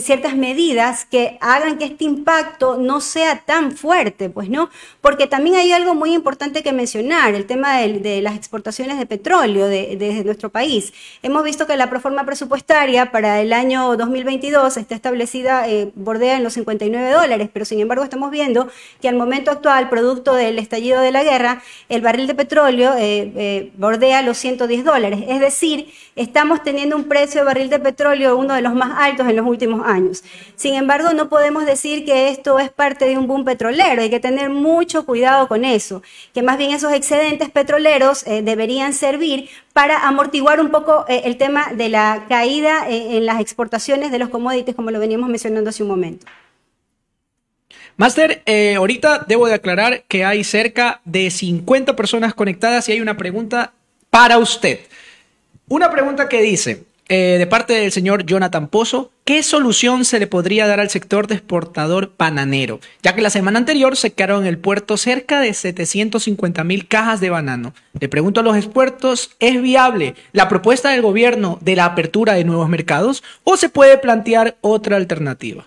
[0.00, 5.56] ciertas medidas que hagan que este impacto no sea tan fuerte, pues no, porque también
[5.56, 10.50] hay algo muy importante que mencionar, el tema de, las exportaciones de petróleo desde nuestro
[10.50, 10.92] país.
[11.22, 16.44] Hemos visto que la proforma presupuestaria para el año 2022 está establecida, eh, bordea en
[16.44, 18.68] los 59 dólares, pero sin embargo estamos viendo
[19.00, 23.32] que al momento actual, producto del estallido de la guerra, el barril de petróleo eh,
[23.36, 25.20] eh, bordea los 110 dólares.
[25.28, 29.28] Es decir, estamos teniendo un precio de barril de petróleo uno de los más altos
[29.28, 30.22] en los últimos años.
[30.56, 34.20] Sin embargo, no podemos decir que esto es parte de un boom petrolero, hay que
[34.20, 36.02] tener mucho cuidado con eso,
[36.34, 41.36] que más bien esos excedentes petroleros eh, deberían servir para amortiguar un poco eh, el
[41.36, 45.70] tema de la caída eh, en las exportaciones de los commodities, como lo veníamos mencionando
[45.70, 46.26] hace un momento.
[47.96, 48.42] Master,
[48.76, 53.72] ahorita debo de aclarar que hay cerca de 50 personas conectadas y hay una pregunta
[54.08, 54.80] para usted.
[55.68, 60.26] Una pregunta que dice, eh, de parte del señor Jonathan Pozo, ¿qué solución se le
[60.26, 62.80] podría dar al sector de exportador bananero?
[63.02, 67.20] Ya que la semana anterior se quedaron en el puerto cerca de 750 mil cajas
[67.20, 67.74] de banano.
[68.00, 72.44] Le pregunto a los expertos, ¿es viable la propuesta del gobierno de la apertura de
[72.44, 75.66] nuevos mercados o se puede plantear otra alternativa?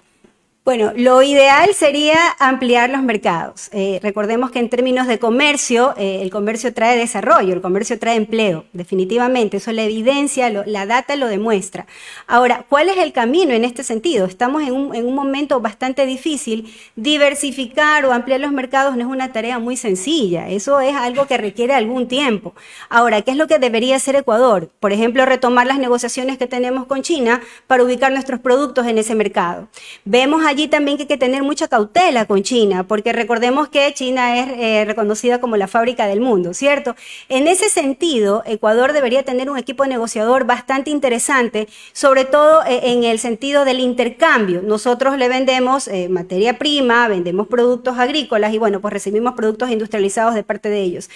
[0.66, 3.70] Bueno, lo ideal sería ampliar los mercados.
[3.72, 8.16] Eh, recordemos que en términos de comercio, eh, el comercio trae desarrollo, el comercio trae
[8.16, 9.58] empleo, definitivamente.
[9.58, 11.86] Eso la evidencia, la data lo demuestra.
[12.26, 14.26] Ahora, ¿cuál es el camino en este sentido?
[14.26, 16.74] Estamos en un, en un momento bastante difícil.
[16.96, 20.50] Diversificar o ampliar los mercados no es una tarea muy sencilla.
[20.50, 22.56] Eso es algo que requiere algún tiempo.
[22.90, 24.72] Ahora, ¿qué es lo que debería hacer Ecuador?
[24.80, 29.14] Por ejemplo, retomar las negociaciones que tenemos con China para ubicar nuestros productos en ese
[29.14, 29.68] mercado.
[30.06, 34.40] Vemos allí también que hay que tener mucha cautela con China, porque recordemos que China
[34.40, 36.96] es eh, reconocida como la fábrica del mundo, ¿cierto?
[37.30, 43.04] En ese sentido, Ecuador debería tener un equipo negociador bastante interesante, sobre todo eh, en
[43.04, 44.62] el sentido del intercambio.
[44.62, 50.34] Nosotros le vendemos eh, materia prima, vendemos productos agrícolas y bueno, pues recibimos productos industrializados
[50.34, 51.10] de parte de ellos.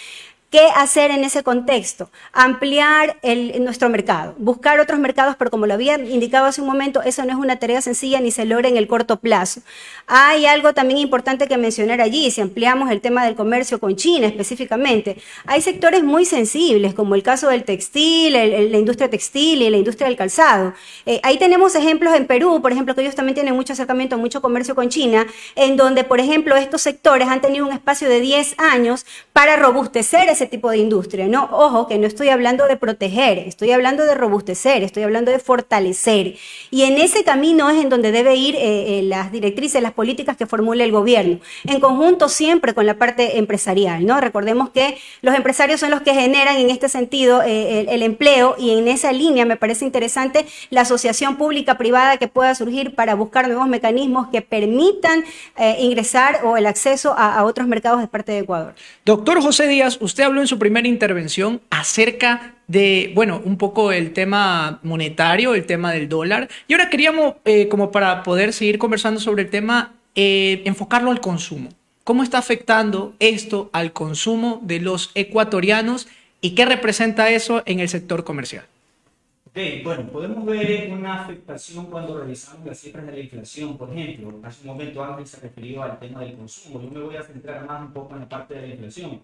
[0.52, 2.10] ¿Qué hacer en ese contexto?
[2.34, 3.18] Ampliar
[3.60, 7.34] nuestro mercado, buscar otros mercados, pero como lo había indicado hace un momento, eso no
[7.34, 9.62] es una tarea sencilla ni se logra en el corto plazo.
[10.08, 14.26] Hay algo también importante que mencionar allí, si ampliamos el tema del comercio con China
[14.26, 15.18] específicamente.
[15.46, 20.08] Hay sectores muy sensibles, como el caso del textil, la industria textil y la industria
[20.08, 20.74] del calzado.
[21.06, 24.42] Eh, ahí tenemos ejemplos en Perú, por ejemplo, que ellos también tienen mucho acercamiento, mucho
[24.42, 28.56] comercio con China, en donde, por ejemplo, estos sectores han tenido un espacio de 10
[28.58, 31.28] años para robustecer ese tipo de industria.
[31.28, 35.40] No, ojo, que no estoy hablando de proteger, estoy hablando de robustecer, estoy hablando de
[35.40, 36.36] fortalecer.
[36.72, 40.38] Y en ese camino es en donde debe ir eh, eh, las directrices, las políticas
[40.38, 44.06] que formule el gobierno, en conjunto siempre con la parte empresarial.
[44.06, 44.22] ¿no?
[44.22, 48.72] Recordemos que los empresarios son los que generan en este sentido eh, el, empleo y
[48.72, 53.68] en esa línea me parece interesante la asociación pública-privada que pueda surgir para buscar nuevos
[53.68, 55.26] mecanismos que permitan
[55.80, 58.74] ingresar o el acceso a, a otros mercados de parte de Ecuador.
[59.06, 64.14] Doctor José Díaz, usted habló en su primera intervención acerca de, bueno, un poco el
[64.14, 66.50] tema monetario, el tema del dólar.
[66.68, 71.20] Y ahora queríamos, eh, como para poder seguir conversando sobre el tema, eh, enfocarlo al
[71.20, 71.70] consumo.
[72.04, 76.08] ¿Cómo está afectando esto al consumo de los ecuatorianos
[76.42, 78.66] y qué representa eso en el sector comercial?
[79.46, 84.40] Ok, bueno, podemos ver una afectación cuando revisamos las cifras de la inflación, por ejemplo.
[84.44, 86.82] Hace un momento Ángel se refirió al tema del consumo.
[86.82, 89.22] Yo me voy a centrar más un poco en la parte de la inflación.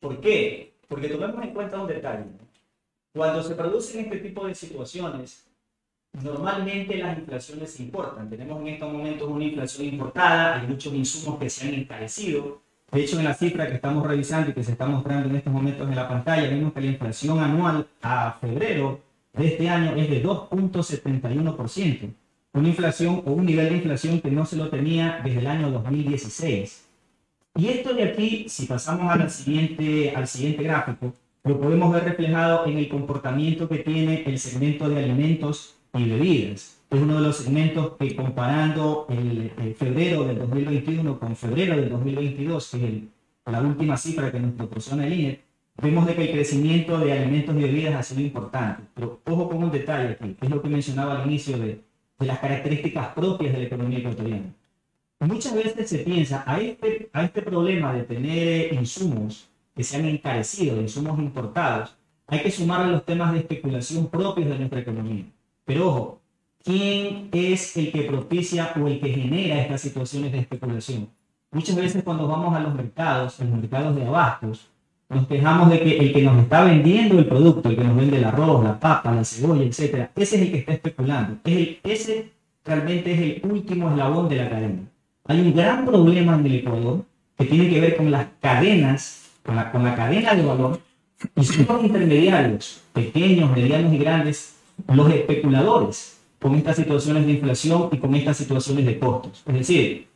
[0.00, 0.74] ¿Por qué?
[0.88, 2.26] Porque tomemos en cuenta un detalle.
[3.12, 5.46] Cuando se producen este tipo de situaciones,
[6.22, 8.28] normalmente las inflaciones importan.
[8.28, 12.62] Tenemos en estos momentos una inflación importada, hay muchos insumos que se han encarecido.
[12.92, 15.52] De hecho, en la cifra que estamos revisando y que se está mostrando en estos
[15.52, 19.00] momentos en la pantalla, vemos que la inflación anual a febrero
[19.32, 22.14] de este año es de 2.71%.
[22.52, 25.70] Una inflación o un nivel de inflación que no se lo tenía desde el año
[25.70, 26.85] 2016.
[27.56, 31.14] Y esto de aquí, si pasamos al siguiente, al siguiente gráfico,
[31.44, 36.82] lo podemos ver reflejado en el comportamiento que tiene el segmento de alimentos y bebidas.
[36.90, 42.70] Es uno de los segmentos que comparando el, febrero del 2021 con febrero del 2022,
[42.72, 42.88] que
[43.46, 45.40] es la última cifra que nos proporciona el INE,
[45.80, 48.82] vemos de que el crecimiento de alimentos y bebidas ha sido importante.
[48.94, 51.80] Pero ojo con un detalle aquí, que es lo que mencionaba al inicio de,
[52.18, 54.52] de las características propias de la economía ecuatoriana.
[55.20, 60.04] Muchas veces se piensa a este, a este problema de tener insumos que se han
[60.04, 65.24] encarecido, insumos importados, hay que sumarle los temas de especulación propios de nuestra economía.
[65.64, 66.20] Pero ojo,
[66.62, 71.08] ¿quién es el que propicia o el que genera estas situaciones de especulación?
[71.50, 74.68] Muchas veces cuando vamos a los mercados, en los mercados de abastos,
[75.08, 78.18] nos quejamos de que el que nos está vendiendo el producto, el que nos vende
[78.18, 81.38] el arroz, la papa, la cebolla, etcétera, ese es el que está especulando.
[81.44, 82.32] Es el, ese
[82.64, 84.82] realmente es el último eslabón de la cadena.
[85.28, 87.04] Hay un gran problema en el Ecuador
[87.36, 90.80] que tiene que ver con las cadenas, con la, con la cadena de valor,
[91.34, 94.56] y son los intermediarios, pequeños, medianos y grandes,
[94.88, 99.42] los especuladores con estas situaciones de inflación y con estas situaciones de costos.
[99.46, 100.06] Es decir,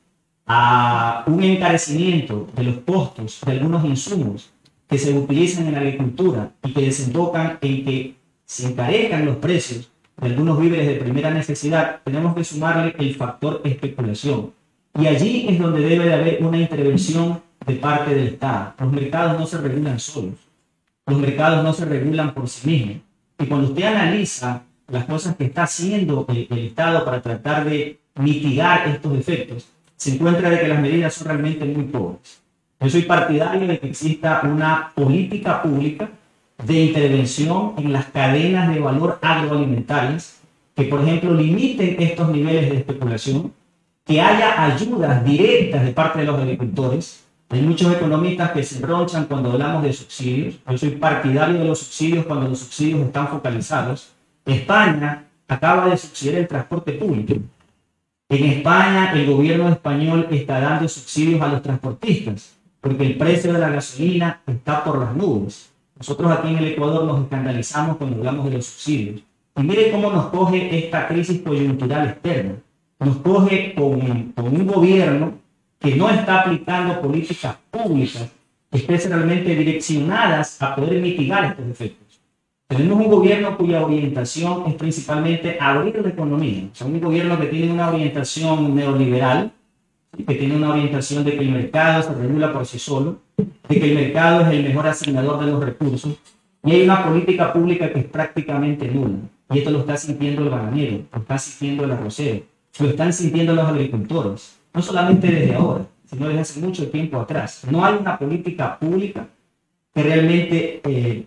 [0.47, 4.51] a un encarecimiento de los costos de algunos insumos
[4.89, 9.91] que se utilizan en la agricultura y que desembocan en que se encarezcan los precios
[10.21, 14.53] de algunos víveres de primera necesidad, tenemos que sumarle el factor especulación.
[14.99, 18.75] Y allí es donde debe de haber una intervención de parte del Estado.
[18.79, 20.35] Los mercados no se regulan solos.
[21.07, 22.97] Los mercados no se regulan por sí mismos.
[23.39, 28.89] Y cuando usted analiza las cosas que está haciendo el, Estado para tratar de mitigar
[28.89, 32.41] estos efectos, se encuentra de que las medidas son realmente muy pobres.
[32.81, 36.11] Yo soy partidario de que exista una política pública
[36.65, 40.41] de intervención en las cadenas de valor agroalimentarias
[40.75, 43.53] que, por ejemplo, limiten estos niveles de especulación,
[44.11, 47.25] que haya ayudas directas de parte de los agricultores.
[47.49, 50.57] Hay muchos economistas que se ronchan cuando hablamos de subsidios.
[50.69, 54.11] Yo soy partidario de los subsidios cuando los subsidios están focalizados.
[54.45, 57.35] España acaba de subsidiar el transporte público.
[58.29, 63.61] En España, el gobierno español está dando subsidios a los transportistas porque el precio de
[63.61, 65.71] la gasolina está por las nubes.
[65.97, 69.21] Nosotros aquí en el Ecuador nos escandalizamos cuando hablamos de los subsidios.
[69.55, 72.57] Y mire cómo nos coge esta crisis coyuntural externa.
[73.01, 75.35] Nos coge con, con un gobierno
[75.79, 78.31] que no está aplicando políticas públicas
[78.71, 82.21] especialmente direccionadas a poder mitigar estos efectos.
[82.69, 86.69] Tenemos un gobierno cuya orientación es principalmente abrir la economía.
[86.73, 89.51] O sea, un gobierno que tiene una orientación neoliberal,
[90.17, 93.89] que tiene una orientación de que el mercado se regula por sí solo, de que
[93.91, 96.17] el mercado es el mejor asignador de los recursos,
[96.63, 99.19] y hay una política pública que es prácticamente nula.
[99.53, 102.43] Y esto lo está sintiendo el bananero, lo está sintiendo el arrocero,
[102.79, 107.63] lo están sintiendo los agricultores, no solamente desde ahora, sino desde hace mucho tiempo atrás.
[107.71, 109.27] No hay una política pública
[109.95, 111.27] que realmente eh,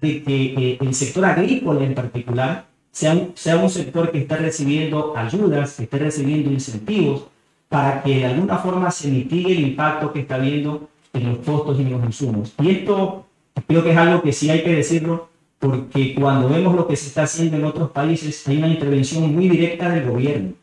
[0.00, 4.36] de que eh, el sector agrícola en particular sea un, sea un sector que está
[4.36, 7.24] recibiendo ayudas, que esté recibiendo incentivos,
[7.68, 11.78] para que de alguna forma se mitigue el impacto que está habiendo en los costos
[11.78, 12.52] y en los insumos.
[12.60, 13.26] Y esto
[13.66, 15.28] creo que es algo que sí hay que decirlo,
[15.60, 19.46] porque cuando vemos lo que se está haciendo en otros países, hay una intervención muy
[19.46, 20.54] directa del gobierno.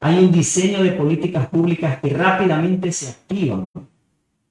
[0.00, 3.64] Hay un diseño de políticas públicas que rápidamente se activan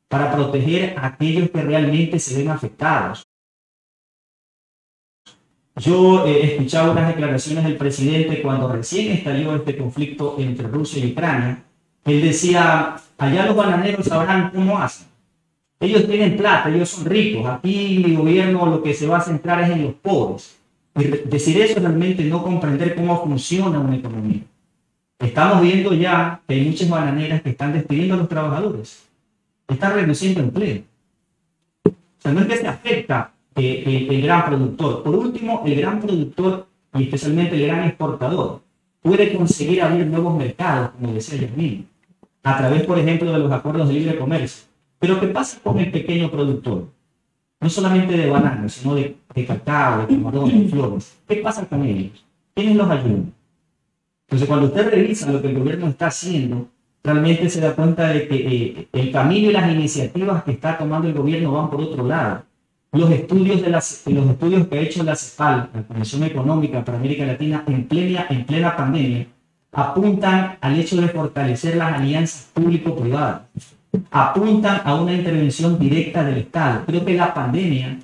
[0.08, 3.24] para proteger a aquellos que realmente se ven afectados.
[5.76, 11.04] Yo he eh, escuchado unas declaraciones del presidente cuando recién estalló este conflicto entre Rusia
[11.04, 11.64] y Ucrania.
[12.06, 15.09] Él decía, allá los bananeros sabrán cómo hacen.
[15.80, 17.46] Ellos tienen plata, ellos son ricos.
[17.46, 20.58] Aquí mi gobierno lo que se va a centrar es en los pobres.
[20.94, 24.42] Decir eso es realmente no comprender cómo funciona una economía.
[25.20, 29.08] Estamos viendo ya que hay muchas bananeras que están despidiendo a los trabajadores.
[29.68, 30.82] Están reduciendo empleo.
[31.86, 35.04] O sea, no es que se afecta el, gran productor.
[35.04, 38.62] Por último, el gran productor y especialmente el gran exportador
[39.02, 41.88] puede conseguir abrir nuevos mercados, como decía Yasmin,
[42.44, 44.69] a través, por ejemplo, de los acuerdos de libre comercio.
[45.00, 46.90] Pero ¿qué pasa con el pequeño productor?
[47.62, 51.18] No solamente de bananas, sino de, de cacao, de camarón, de flores.
[51.28, 52.24] ¿Qué pasa con ellos?
[52.54, 53.34] ¿Quiénes los ayudan?
[54.28, 56.68] Entonces, cuando usted revisa lo que el gobierno está haciendo,
[57.04, 61.08] realmente se da cuenta de que eh, el camino y las iniciativas que está tomando
[61.08, 62.44] el gobierno van por otro lado.
[62.92, 66.98] Los estudios, de las, los estudios que ha hecho la CEPAL, la Comisión Económica para
[66.98, 69.28] América Latina, en plena, en plena pandemia,
[69.72, 73.44] apuntan al hecho de fortalecer las alianzas público-privadas,
[74.12, 76.86] apuntan a una intervención directa del Estado.
[76.86, 78.00] Creo que la pandemia,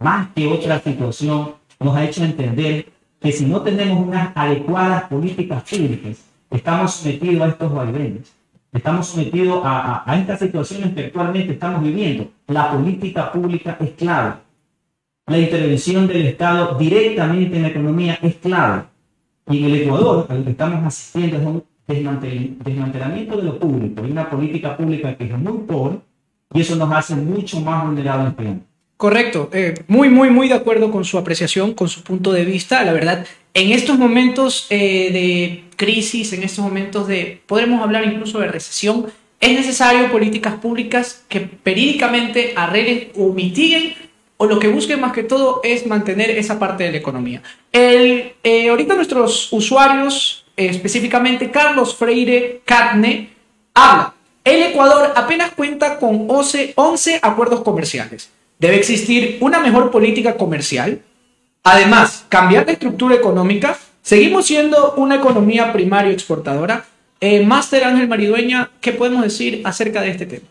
[0.00, 2.86] más que otra situación, nos ha hecho entender
[3.20, 8.32] que si no tenemos unas adecuadas políticas públicas, estamos sometidos a estos vaivenes.
[8.72, 12.30] Estamos sometidos a, a, a estas situaciones que actualmente estamos viviendo.
[12.48, 14.34] La política pública es clave.
[15.26, 18.84] La intervención del Estado directamente en la economía es clave.
[19.48, 24.02] Y en el Ecuador, a lo que estamos asistiendo es un desmantelamiento de lo público.
[24.04, 25.98] Hay una política pública que es muy pobre
[26.52, 28.34] y eso nos hace mucho más vulnerables
[28.96, 32.82] Correcto, eh, muy, muy, muy de acuerdo con su apreciación, con su punto de vista.
[32.82, 38.38] La verdad, en estos momentos eh, de crisis, en estos momentos de, podremos hablar incluso
[38.38, 39.06] de recesión,
[39.38, 43.94] es necesario políticas públicas que periódicamente arreglen o mitiguen
[44.38, 47.42] o lo que busquen más que todo es mantener esa parte de la economía.
[47.72, 53.30] El, eh, ahorita nuestros usuarios, específicamente Carlos Freire Carne,
[53.74, 54.14] habla.
[54.44, 58.30] El Ecuador apenas cuenta con 11, 11 acuerdos comerciales.
[58.58, 61.02] Debe existir una mejor política comercial.
[61.64, 63.76] Además, cambiar de estructura económica.
[64.02, 66.84] Seguimos siendo una economía primaria exportadora.
[67.20, 70.46] Eh, Máster Ángel Maridueña, ¿qué podemos decir acerca de este tema?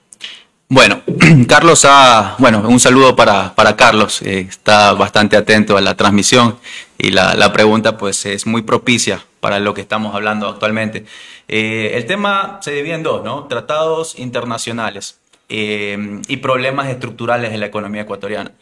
[0.68, 1.02] Bueno,
[1.48, 6.58] Carlos ha, bueno, un saludo para, para Carlos, eh, está bastante atento a la transmisión
[6.98, 11.06] y la, la, pregunta pues es muy propicia para lo que estamos hablando actualmente.
[11.48, 13.44] Eh, el tema se divide en dos, ¿no?
[13.44, 15.20] Tratados internacionales
[15.50, 18.54] eh, y problemas estructurales de la economía ecuatoriana.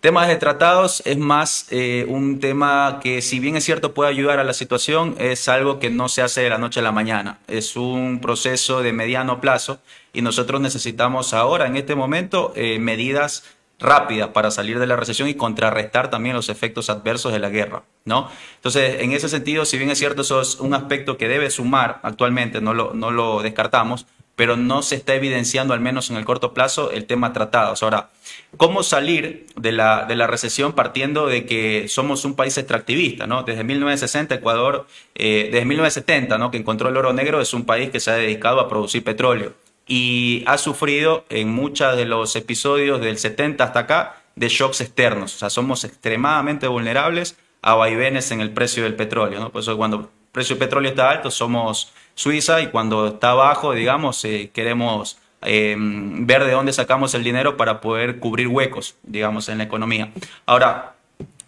[0.00, 4.40] Temas de tratados es más eh, un tema que, si bien es cierto, puede ayudar
[4.40, 7.38] a la situación, es algo que no se hace de la noche a la mañana.
[7.46, 9.78] Es un proceso de mediano plazo
[10.12, 13.44] y nosotros necesitamos ahora, en este momento, medidas
[13.82, 17.82] rápidas para salir de la recesión y contrarrestar también los efectos adversos de la guerra,
[18.04, 18.28] ¿no?
[18.56, 22.00] Entonces, en ese sentido, si bien es cierto, eso es un aspecto que debe sumar
[22.02, 24.06] actualmente, no lo, no lo descartamos,
[24.36, 27.82] pero no se está evidenciando, al menos en el corto plazo, el tema tratados.
[27.82, 28.10] Ahora,
[28.56, 33.26] ¿cómo salir de la, de la recesión partiendo de que somos un país extractivista?
[33.26, 33.42] ¿no?
[33.42, 36.50] Desde 1960, Ecuador, eh, desde 1970, ¿no?
[36.50, 39.52] que encontró el oro negro, es un país que se ha dedicado a producir petróleo
[39.86, 45.34] y ha sufrido en muchos de los episodios del 70 hasta acá de shocks externos.
[45.34, 49.40] O sea, somos extremadamente vulnerables a vaivenes en el precio del petróleo.
[49.40, 49.50] ¿no?
[49.50, 53.72] Por eso cuando el precio del petróleo está alto, somos Suiza y cuando está bajo,
[53.72, 59.48] digamos, eh, queremos eh, ver de dónde sacamos el dinero para poder cubrir huecos, digamos,
[59.48, 60.12] en la economía.
[60.46, 60.94] Ahora,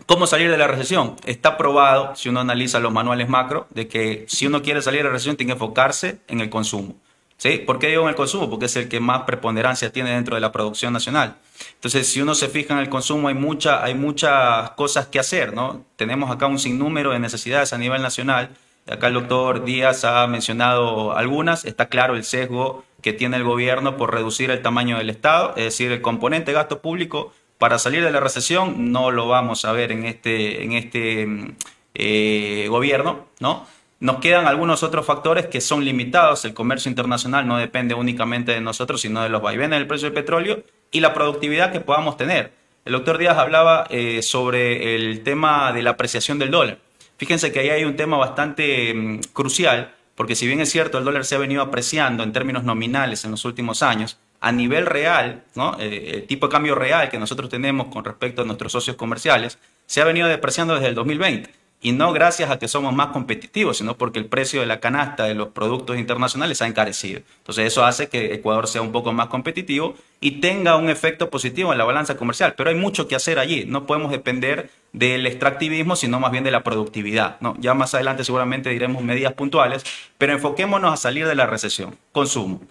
[0.07, 1.17] ¿cómo salir de la recesión?
[1.25, 5.05] Está probado, si uno analiza los manuales macro, de que si uno quiere salir de
[5.05, 6.97] la recesión tiene que enfocarse en el consumo.
[7.37, 7.59] ¿Sí?
[7.59, 8.49] ¿Por qué digo en el consumo?
[8.49, 11.37] Porque es el que más preponderancia tiene dentro de la producción nacional.
[11.75, 15.53] Entonces, si uno se fija en el consumo, hay, mucha, hay muchas cosas que hacer,
[15.53, 15.85] ¿no?
[15.97, 18.51] Tenemos acá un sinnúmero de necesidades a nivel nacional
[18.87, 21.65] Acá el doctor Díaz ha mencionado algunas.
[21.65, 25.65] Está claro el sesgo que tiene el gobierno por reducir el tamaño del Estado, es
[25.65, 29.73] decir, el componente de gasto público para salir de la recesión no lo vamos a
[29.73, 31.55] ver en este, en este
[31.95, 33.67] eh, gobierno, ¿no?
[34.05, 36.45] Nos quedan algunos otros factores que son limitados.
[36.45, 40.13] El comercio internacional no depende únicamente de nosotros, sino de los vaivenes del precio del
[40.13, 42.53] petróleo y la productividad que podamos tener.
[42.85, 46.81] El doctor Díaz hablaba eh, sobre el tema de la apreciación del dólar.
[47.17, 51.05] Fíjense que ahí hay un tema bastante mm, crucial, porque si bien es cierto, el
[51.05, 55.45] dólar se ha venido apreciando en términos nominales en los últimos años, a nivel real,
[55.55, 55.79] ¿no?
[55.81, 59.59] Eh, el tipo de cambio real que nosotros tenemos con respecto a nuestros socios comerciales,
[59.87, 63.77] se ha venido depreciando desde el 2020 y no gracias a que somos más competitivos,
[63.77, 67.21] sino porque el precio de la canasta de los productos internacionales ha encarecido.
[67.37, 71.73] Entonces eso hace que Ecuador sea un poco más competitivo y tenga un efecto positivo
[71.73, 72.55] en la balanza comercial.
[72.57, 73.67] Pero hay mucho que hacer allí.
[73.67, 77.37] No podemos depender del extractivismo, sino más bien de la productividad.
[77.41, 77.55] ¿no?
[77.61, 79.85] Ya más adelante seguramente diremos medidas puntuales,
[80.17, 81.99] pero enfoquémonos a salir de la recesión.
[82.13, 82.63] Consumo.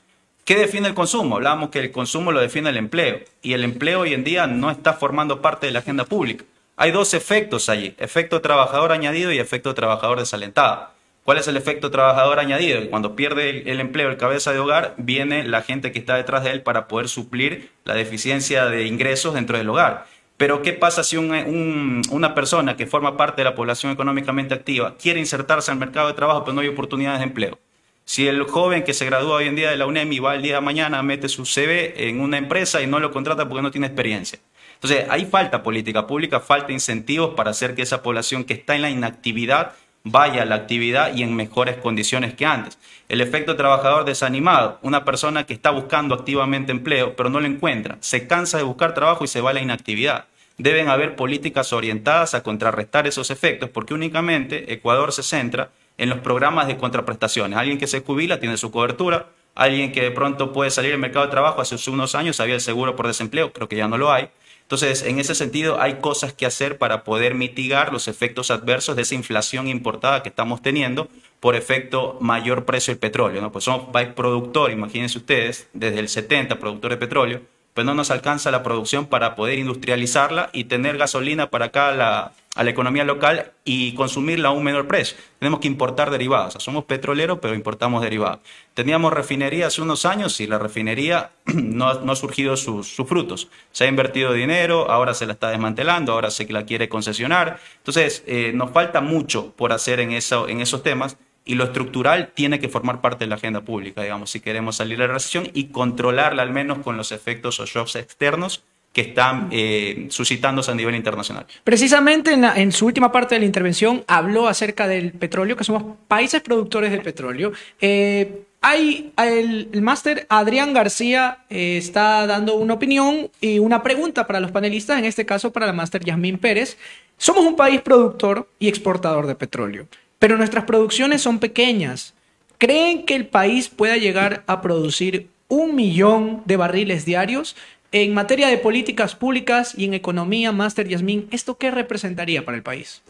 [0.44, 1.36] ¿Qué define el consumo?
[1.36, 4.72] Hablábamos que el consumo lo define el empleo y el empleo hoy en día no
[4.72, 6.46] está formando parte de la agenda pública.
[6.84, 10.90] Hay dos efectos allí, efecto trabajador añadido y efecto trabajador desalentado.
[11.24, 12.90] ¿Cuál es el efecto trabajador añadido?
[12.90, 16.52] Cuando pierde el, empleo el cabeza de hogar, viene la gente que está detrás de
[16.52, 20.08] él para poder suplir la deficiencia de ingresos dentro del hogar.
[20.36, 25.22] Pero ¿qué pasa si una persona que forma parte de la población económicamente activa quiere
[25.22, 27.60] insertarse al mercado de trabajo pero no hay oportunidades de empleo?
[28.04, 30.42] Si el joven que se gradúa hoy en día de la UNEM y va el
[30.42, 33.72] día de mañana, mete su CV en una empresa y no lo contrata porque no
[33.72, 34.40] tiene experiencia.
[34.84, 38.82] Entonces, hay falta política pública, falta incentivos para hacer que esa población que está en
[38.82, 39.72] la inactividad
[40.04, 42.78] vaya a la actividad y en mejores condiciones que antes.
[43.08, 47.96] El efecto trabajador desanimado, una persona que está buscando activamente empleo, pero no lo encuentra,
[48.02, 50.26] se cansa de buscar trabajo y se va a la inactividad.
[50.58, 56.20] Deben haber políticas orientadas a contrarrestar esos efectos, porque únicamente Ecuador se centra en los
[56.20, 57.58] programas de contraprestaciones.
[57.58, 61.26] Alguien que se jubila tiene su cobertura, alguien que de pronto puede salir al mercado
[61.26, 64.12] de trabajo, hace unos años había el seguro por desempleo, creo que ya no lo
[64.12, 64.28] hay
[64.64, 69.04] entonces, en ese sentido, hay cosas que hacer para poder mitigar los efectos adversos de
[69.04, 71.10] esa inflación importada que estamos teniendo
[71.40, 73.42] por efecto mayor precio del petróleo.
[73.42, 73.52] ¿no?
[73.52, 77.42] Pues somos país productor, imagínense ustedes, desde el 70 productor de petróleo,
[77.74, 82.34] pues no nos alcanza la producción para poder industrializarla y tener gasolina para acá la,
[82.56, 85.18] a la economía local y consumirla a un menor precio.
[85.40, 86.54] Tenemos que importar derivados.
[86.60, 88.40] somos petroleros, pero importamos derivados.
[88.74, 93.50] Teníamos refinería hace unos años y la refinería no, ha surgido sus, frutos.
[93.72, 97.60] Se ha invertido dinero, ahora se la está desmantelando, ahora se la quiere concesionar.
[97.78, 102.32] Entonces, eh, nos falta mucho por hacer en, eso, en esos temas y lo estructural
[102.34, 105.50] tiene que formar parte de la agenda pública, digamos, si queremos salir de la recesión
[105.54, 108.64] y controlarla al menos con los efectos o shocks externos
[108.94, 111.48] que están eh, suscitándose a nivel internacional.
[111.64, 116.42] Precisamente en, su última parte de la intervención habló acerca del petróleo, que somos países
[116.42, 117.52] productores de petróleo.
[117.82, 124.40] Eh, hay el, máster Adrián García eh, está dando una opinión y una pregunta para
[124.40, 126.78] los panelistas, en este caso para la máster Yasmín Pérez.
[127.18, 129.88] Somos un país productor y exportador de petróleo
[130.24, 132.14] pero nuestras producciones son pequeñas.
[132.58, 137.58] ¿Creen que el país pueda llegar a producir un millón de barriles diarios?
[137.92, 142.64] En materia de políticas públicas y en economía, Master Yasmín, ¿esto qué representaría para el
[142.64, 143.02] país?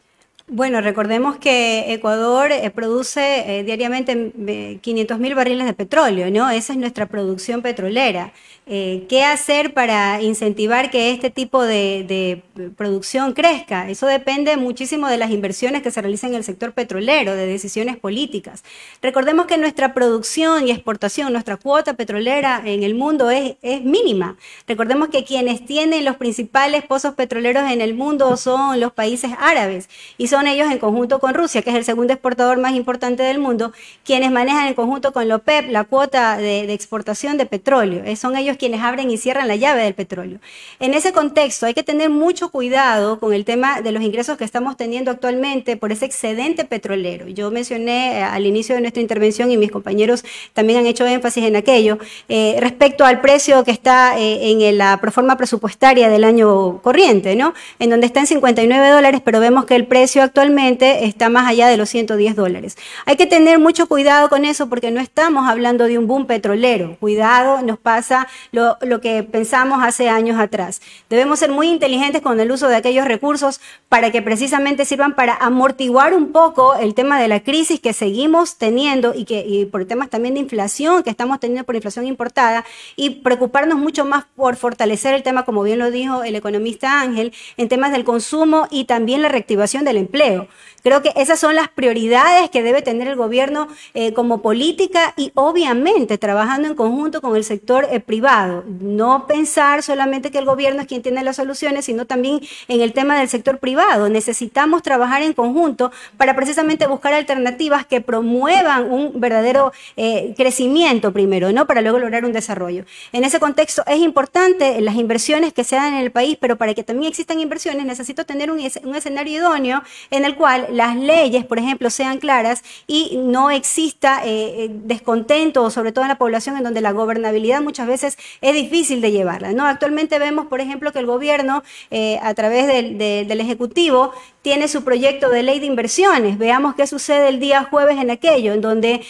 [0.47, 6.49] Bueno, recordemos que Ecuador eh, produce eh, diariamente 500 mil barriles de petróleo, ¿no?
[6.49, 8.34] Esa es nuestra producción petrolera.
[8.66, 12.41] Eh, ¿Qué hacer para incentivar que este tipo de,
[12.78, 13.89] producción crezca?
[13.89, 17.97] Eso depende muchísimo de las inversiones que se realicen en el sector petrolero, de decisiones
[17.97, 18.64] políticas.
[19.01, 24.38] Recordemos que nuestra producción y exportación, nuestra cuota petrolera en el mundo es, mínima.
[24.66, 29.89] Recordemos que quienes tienen los principales pozos petroleros en el mundo son los países árabes
[30.18, 33.39] y son ellos en conjunto con Rusia, que es el segundo exportador más importante del
[33.39, 33.74] mundo,
[34.05, 38.03] quienes manejan en conjunto con la OPEP la cuota de, de exportación de petróleo.
[38.16, 40.39] Son ellos quienes abren y cierran la llave del petróleo.
[40.80, 44.43] En ese contexto hay que tener mucho cuidado con el tema de los ingresos que
[44.43, 47.28] estamos teniendo actualmente por ese excedente petrolero.
[47.28, 50.24] Yo mencioné eh, al inicio de nuestra intervención y mis compañeros
[50.54, 51.97] también han hecho énfasis en aquello,
[52.30, 57.54] eh, respecto al precio que está eh, en la proforma presupuestaria del año corriente, ¿no?
[57.80, 61.68] En donde está en 59 dólares, pero vemos que el precio actualmente está más allá
[61.68, 62.78] de los 110 dólares.
[63.06, 66.97] Hay que tener mucho cuidado con eso porque no estamos hablando de un boom petrolero.
[66.99, 70.82] Cuidado, nos pasa lo, que pensamos hace años atrás.
[71.10, 75.36] Debemos ser muy inteligentes con el uso de aquellos recursos para que precisamente sirvan para
[75.36, 80.10] amortiguar un poco el tema de la crisis que seguimos teniendo y que por temas
[80.10, 82.66] también de inflación que estamos teniendo por inflación importada
[82.96, 87.34] y preocuparnos mucho más por fortalecer el tema, como bien lo dijo el economista Ángel,
[87.58, 90.48] en temas del consumo y también la reactivación del empleo.
[90.84, 95.32] Creo que esas son las prioridades que debe tener el gobierno eh, como política y
[95.34, 98.66] obviamente trabajando en conjunto con el sector eh, privado.
[98.68, 102.92] No pensar solamente que el gobierno es quien tiene las soluciones, sino también en el
[102.92, 104.10] tema del sector privado.
[104.10, 111.54] Necesitamos trabajar en conjunto para precisamente buscar alternativas que promuevan un verdadero eh, crecimiento primero,
[111.54, 111.66] ¿no?
[111.66, 112.84] Para luego lograr un desarrollo.
[113.14, 116.74] En ese contexto es importante las inversiones que se dan en el país, pero para
[116.74, 119.82] que también existan inversiones necesito tener un, un escenario idóneo
[120.12, 125.69] en el cual las leyes, por ejemplo, sean claras y no exista eh, eh, descontento,
[125.69, 129.53] sobre todo en la población, en donde la gobernabilidad muchas veces es difícil de llevarla.
[129.53, 129.67] ¿no?
[129.67, 134.13] Actualmente vemos, por ejemplo, que el gobierno, eh, a través del, del Ejecutivo,
[134.44, 136.38] tiene su proyecto de ley de inversiones.
[136.38, 139.02] Veamos qué sucede el día jueves en aquello, en donde,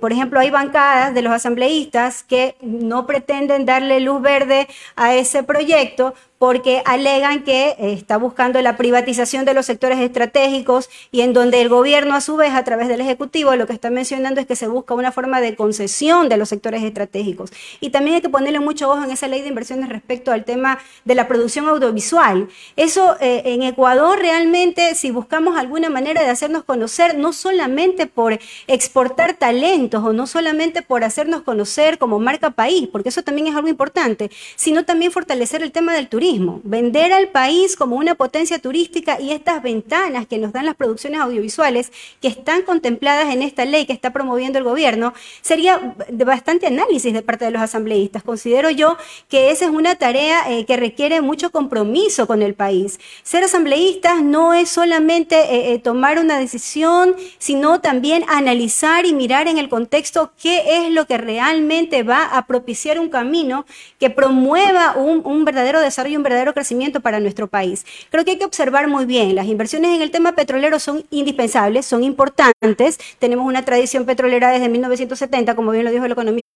[0.00, 5.42] por ejemplo, hay bancadas de los asambleístas que no pretenden darle luz verde a ese
[5.42, 11.34] proyecto porque alegan que eh, está buscando la privatización de los sectores estratégicos y en
[11.34, 14.46] donde el gobierno a su vez a través del Ejecutivo lo que está mencionando es
[14.46, 17.52] que se busca una forma de concesión de los sectores estratégicos.
[17.80, 20.78] Y también hay que ponerle mucho ojo en esa ley de inversiones respecto al tema
[21.04, 22.48] de la producción audiovisual.
[22.74, 28.38] Eso eh, en Ecuador realmente, si buscamos alguna manera de hacernos conocer, no solamente por
[28.66, 33.54] exportar talentos o no solamente por hacernos conocer como marca país, porque eso también es
[33.54, 38.58] algo importante, sino también fortalecer el tema del turismo vender al país como una potencia
[38.58, 43.64] turística y estas ventanas que nos dan las producciones audiovisuales que están contempladas en esta
[43.64, 45.12] ley que está promoviendo el gobierno,
[45.42, 48.22] sería de bastante análisis de parte de los asambleístas.
[48.22, 48.96] Considero yo
[49.28, 53.00] que esa es una tarea eh, que requiere mucho compromiso con el país.
[53.22, 59.48] Ser asambleístas no es solamente eh, eh, tomar una decisión, sino también analizar y mirar
[59.48, 63.66] en el contexto qué es lo que realmente va a propiciar un camino
[63.98, 67.84] que promueva un, un verdadero desarrollo un verdadero crecimiento para nuestro país.
[68.10, 71.86] Creo que hay que observar muy bien, las inversiones en el tema petrolero son indispensables,
[71.86, 76.49] son importantes, tenemos una tradición petrolera desde 1970, como bien lo dijo el economista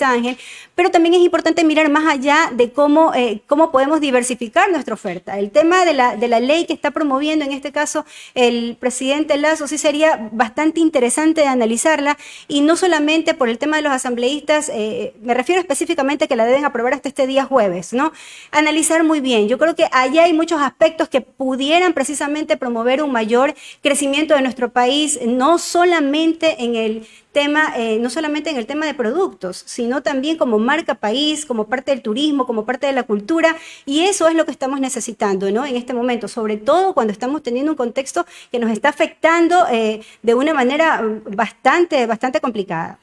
[0.00, 0.36] Ángel,
[0.74, 5.38] pero también es importante mirar más allá de cómo, eh, cómo podemos diversificar nuestra oferta.
[5.38, 9.36] El tema de la, de la ley que está promoviendo, en este caso, el presidente
[9.36, 12.18] Lazo, sí sería bastante interesante de analizarla,
[12.48, 16.34] y no solamente por el tema de los asambleístas, eh, me refiero específicamente a que
[16.34, 18.12] la deben aprobar hasta este día jueves, ¿no?
[18.50, 19.46] Analizar muy bien.
[19.46, 24.42] Yo creo que allá hay muchos aspectos que pudieran precisamente promover un mayor crecimiento de
[24.42, 27.06] nuestro país, no solamente en el
[27.36, 31.66] tema, eh, no solamente en el tema de productos, sino también como marca país, como
[31.66, 35.50] parte del turismo, como parte de la cultura, y eso es lo que estamos necesitando,
[35.50, 35.66] ¿no?
[35.66, 40.00] En este momento, sobre todo cuando estamos teniendo un contexto que nos está afectando eh,
[40.22, 42.98] de una manera bastante, bastante complicada.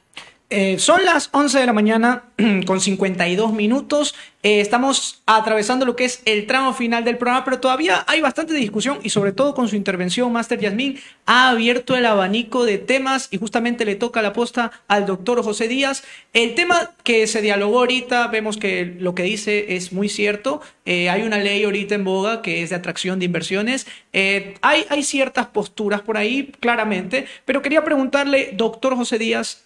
[0.50, 2.24] Eh, son las 11 de la mañana
[2.66, 4.14] con 52 minutos.
[4.42, 8.52] Eh, estamos atravesando lo que es el tramo final del programa, pero todavía hay bastante
[8.52, 13.28] discusión y sobre todo con su intervención, Master Yasmín ha abierto el abanico de temas
[13.30, 16.04] y justamente le toca la posta al doctor José Díaz.
[16.34, 20.60] El tema que se dialogó ahorita, vemos que lo que dice es muy cierto.
[20.84, 23.86] Eh, hay una ley ahorita en boga que es de atracción de inversiones.
[24.12, 29.62] hay, hay ciertas posturas por ahí, claramente, pero quería preguntarle, doctor José Díaz,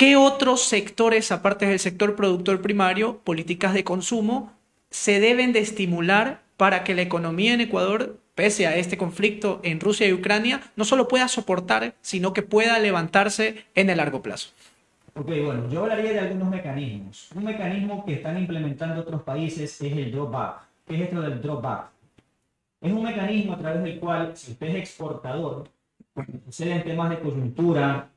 [0.00, 4.50] ¿Qué otros sectores, aparte del sector productor primario, políticas de consumo,
[4.88, 9.78] se deben de estimular para que la economía en Ecuador, pese a este conflicto en
[9.78, 14.52] Rusia y Ucrania, no solo pueda soportar, sino que pueda levantarse en el largo plazo?
[15.16, 17.28] Ok, bueno, yo hablaría de algunos mecanismos.
[17.34, 20.62] Un mecanismo que están implementando otros países es el drawback.
[20.86, 21.90] ¿Qué es esto del drawback?
[22.80, 25.68] Es un mecanismo a través del cual, si usted es exportador,
[26.46, 28.08] suceden temas de coyuntura,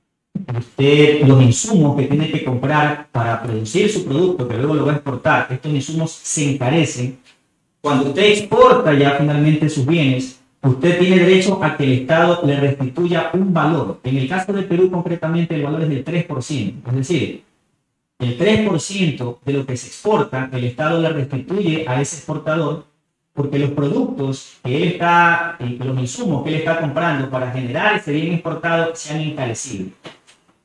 [0.57, 4.93] usted los insumos que tiene que comprar para producir su producto, que luego lo va
[4.93, 7.19] a exportar, estos insumos se encarecen.
[7.81, 12.59] Cuando usted exporta ya finalmente sus bienes, usted tiene derecho a que el Estado le
[12.59, 13.99] restituya un valor.
[14.03, 16.73] En el caso de Perú, concretamente, el valor es del 3%.
[16.87, 17.43] Es decir,
[18.19, 22.85] el 3% de lo que se exporta, el Estado le restituye a ese exportador
[23.33, 27.95] porque los productos que él está, eh, los insumos que él está comprando para generar
[27.95, 29.87] ese bien exportado se han encarecido.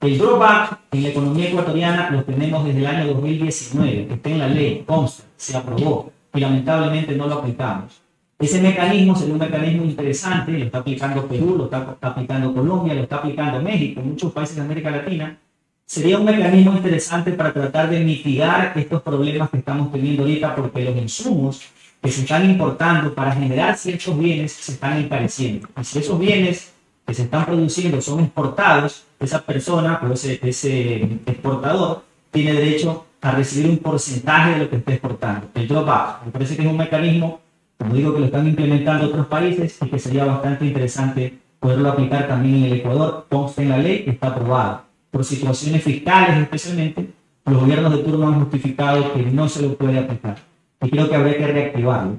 [0.01, 4.39] El drawback en la economía ecuatoriana lo tenemos desde el año 2019, que está en
[4.39, 8.01] la ley, consta, se aprobó y lamentablemente no lo aplicamos.
[8.39, 13.03] Ese mecanismo sería un mecanismo interesante, lo está aplicando Perú, lo está, aplicando Colombia, lo
[13.03, 15.37] está aplicando México, muchos países de América Latina.
[15.85, 20.85] Sería un mecanismo interesante para tratar de mitigar estos problemas que estamos teniendo ahorita porque
[20.85, 21.61] los insumos
[22.01, 25.67] que se están importando para generar ciertos bienes se están encareciendo.
[25.77, 26.73] Y si esos bienes
[27.09, 33.31] que se están produciendo son exportados, esa persona o ese, ese exportador tiene derecho a
[33.31, 35.49] recibir un porcentaje de lo que está exportando.
[35.55, 35.89] El drop
[36.27, 37.41] Me parece que es un mecanismo,
[37.79, 42.29] como digo, que lo están implementando otros países y que sería bastante interesante poderlo aplicar
[42.29, 43.25] también en el Ecuador.
[43.31, 44.85] Consta en la ley está aprobada.
[45.11, 47.09] Por situaciones fiscales especialmente,
[47.47, 50.37] los gobiernos de turno han justificado que no se lo puede aplicar.
[50.83, 52.19] Y creo que habría que reactivarlo.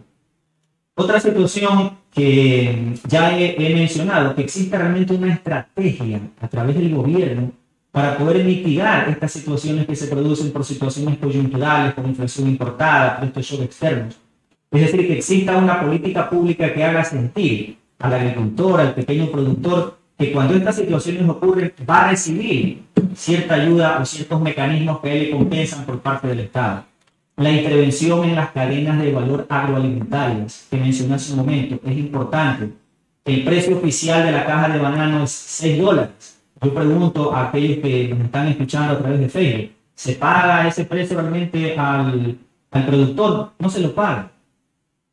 [0.99, 7.53] Otra situación que ya he, mencionado, que existe realmente una estrategia a través del gobierno
[7.89, 13.29] para poder mitigar estas situaciones que se producen por situaciones coyunturales, por inflación importada, por
[13.29, 14.19] estos shocks externos.
[14.71, 19.97] Es decir, que exista una política pública que haga sentir al agricultor, al pequeño productor,
[20.17, 22.83] que cuando estas situaciones ocurren va a recibir
[23.15, 26.88] cierta ayuda o ciertos mecanismos que le compensan por parte del Estado.
[27.39, 32.69] La intervención en las cadenas de valor agroalimentarias que mencioné hace un momento es importante.
[33.23, 36.41] El precio oficial de la caja de banano es 6 dólares.
[36.61, 40.83] Yo pregunto a aquellos que nos están escuchando a través de Facebook, ¿se paga ese
[40.83, 42.37] precio realmente al,
[42.71, 43.53] al productor?
[43.57, 44.31] No se lo paga.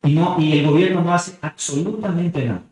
[0.03, 2.63] Y, no, y el gobierno no hace absolutamente nada.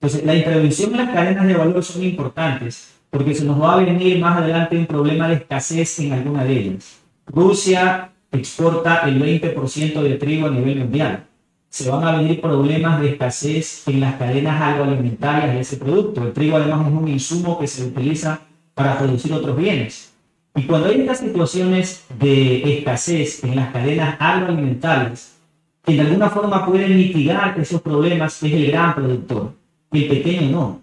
[0.00, 3.76] Entonces, la intervención en las cadenas de valor son importantes porque se nos va a
[3.76, 7.00] venir más adelante un problema de escasez en alguna de ellas.
[7.26, 11.26] Rusia exporta el 20% de trigo a nivel mundial.
[11.68, 16.22] Se van a venir problemas de escasez en las cadenas agroalimentarias de ese producto.
[16.22, 18.40] El trigo además es un insumo que se utiliza
[18.74, 20.12] para producir otros bienes.
[20.56, 25.36] Y cuando hay estas situaciones de escasez en las cadenas agroalimentarias,
[25.84, 29.54] que de alguna forma pueden mitigar esos problemas es el gran productor,
[29.92, 30.80] el pequeño no.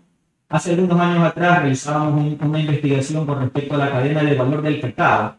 [0.49, 4.79] Hace algunos años atrás realizábamos una investigación con respecto a la cadena de valor del
[4.79, 5.36] cacao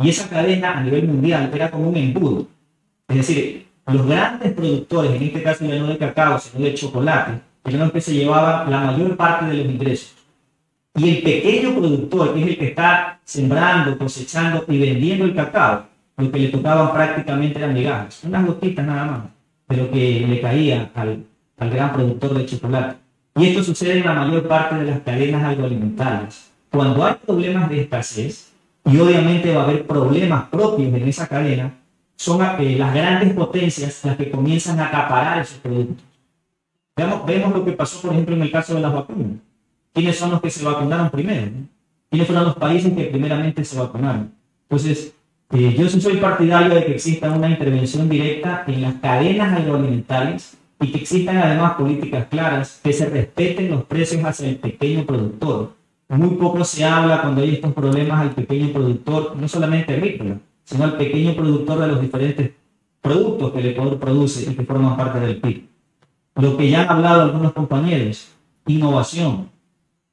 [0.00, 2.46] y esa cadena a nivel mundial era como un embudo.
[3.08, 7.40] Es decir, los grandes productores, en este caso ya no de cacao, sino de chocolate,
[7.64, 10.14] eran los que se llevaban la mayor parte de los ingresos.
[10.94, 15.86] Y el pequeño productor, que es el que está sembrando, cosechando y vendiendo el cacao,
[16.16, 19.20] lo que le tocaban prácticamente eran migajas, unas gotitas nada más,
[19.66, 21.24] pero que le caía al,
[21.58, 22.96] al gran productor de chocolate.
[23.36, 26.50] Y esto sucede en la mayor parte de las cadenas agroalimentarias.
[26.70, 28.47] Cuando hay problemas de escasez,
[28.90, 31.74] y obviamente va a haber problemas propios en esa cadena,
[32.16, 36.04] son eh, las grandes potencias las que comienzan a acaparar esos productos.
[36.96, 39.38] Vemos, vemos lo que pasó, por ejemplo, en el caso de las vacunas.
[39.92, 41.50] ¿Quiénes son los que se vacunaron primero?
[42.10, 44.32] ¿Quiénes fueron los países que primeramente se vacunaron?
[44.68, 45.14] Entonces,
[45.50, 50.56] eh, yo sí soy partidario de que exista una intervención directa en las cadenas agroalimentarias
[50.80, 55.77] y que existan además políticas claras, que se respeten los precios hacia el pequeño productor.
[56.08, 60.84] Muy poco se habla cuando hay estos problemas al pequeño productor, no solamente agrícola, sino
[60.84, 62.52] al pequeño productor de los diferentes
[63.02, 65.68] productos que el Ecuador produce y que forman parte del PIB.
[66.36, 68.28] Lo que ya han hablado algunos compañeros,
[68.66, 69.50] innovación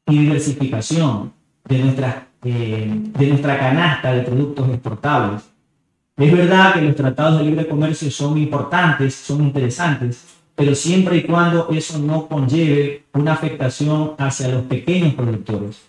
[0.07, 1.31] y diversificación
[1.63, 5.49] de nuestra, eh, de nuestra canasta de productos exportables.
[6.17, 11.23] Es verdad que los tratados de libre comercio son importantes, son interesantes, pero siempre y
[11.23, 15.81] cuando eso no conlleve una afectación hacia los pequeños productores.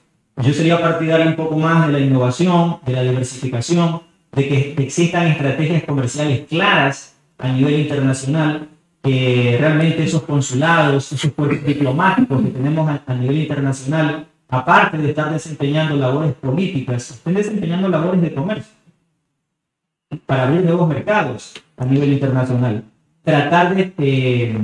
[0.43, 4.03] Yo sería partidario un poco más de la innovación, de la diversificación,
[4.33, 8.69] de que existan estrategias comerciales claras a nivel internacional,
[9.03, 15.11] que realmente esos consulados, esos cuerpos diplomáticos que tenemos a, a nivel internacional, aparte de
[15.11, 18.75] estar desempeñando labores políticas, estén desempeñando labores de comercio
[20.27, 22.85] para abrir nuevos mercados a nivel internacional
[23.27, 24.57] tratar de, eh,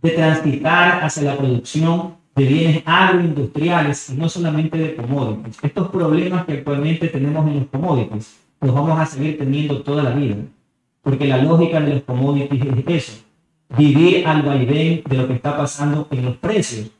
[0.00, 5.58] de, transitar hacia la producción de bienes agroindustriales y no solamente de commodities.
[5.62, 10.10] Estos problemas que actualmente tenemos en los commodities los vamos a seguir teniendo toda la
[10.10, 10.36] vida,
[11.02, 13.24] porque la lógica de los commodities es eso,
[13.76, 16.90] vivir al vaivén de lo que está pasando en los precios,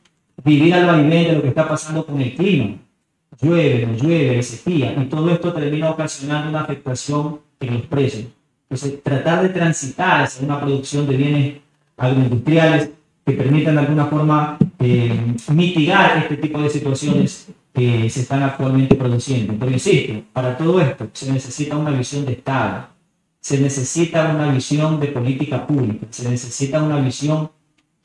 [0.43, 2.75] vivir al vaivén de lo que está pasando con el clima.
[3.41, 8.25] Llueve, no llueve, sequía, y todo esto termina ocasionando una afectación en los precios.
[8.69, 11.57] Entonces, tratar de transitar hacia una producción de bienes
[11.97, 12.91] agroindustriales
[13.25, 18.95] que permitan de alguna forma eh, mitigar este tipo de situaciones que se están actualmente
[18.95, 19.55] produciendo.
[19.59, 22.87] Pero insisto, para todo esto se necesita una visión de Estado,
[23.41, 27.49] se necesita una visión de política pública, se necesita una visión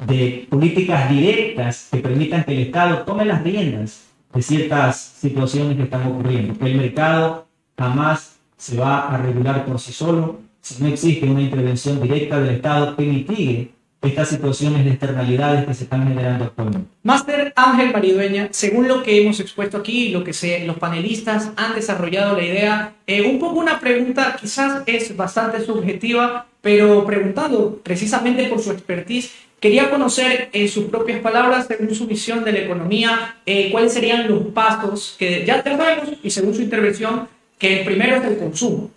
[0.06, 5.84] de políticas directas que permitan que el Estado tome las riendas de ciertas situaciones que
[5.84, 7.46] están ocurriendo, que el mercado
[7.78, 12.56] jamás se va a regular por sí solo, si no existe una intervención directa del
[12.56, 16.88] Estado que mitigue estas situaciones de externalidades que se están generando actualmente.
[17.02, 21.74] Máster Ángel Maridueña, según lo que hemos expuesto aquí, lo que se, los panelistas han
[21.74, 28.46] desarrollado la idea, eh, un poco una pregunta quizás es bastante subjetiva, pero preguntando precisamente
[28.46, 33.36] por su expertise, quería conocer en sus propias palabras, según su visión de la economía,
[33.44, 38.16] eh, cuáles serían los pasos que ya sabemos y según su intervención, que el primero
[38.16, 38.90] es el consumo.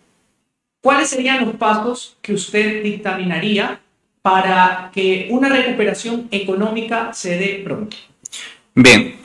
[0.87, 3.81] ¿Cuáles serían los pasos que usted dictaminaría
[4.21, 7.97] para que una recuperación económica se dé pronto?
[8.73, 9.15] Bien,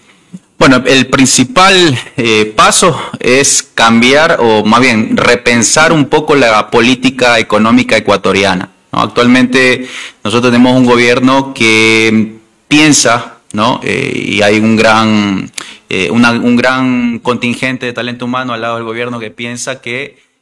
[0.58, 7.38] bueno, el principal eh, paso es cambiar o más bien repensar un poco la política
[7.38, 8.68] económica ecuatoriana.
[8.90, 9.86] Actualmente
[10.24, 13.78] nosotros tenemos un gobierno que piensa, ¿no?
[13.84, 15.48] Eh, y hay un gran,
[15.88, 20.32] eh, un gran contingente de talento humano al lado del gobierno que piensa que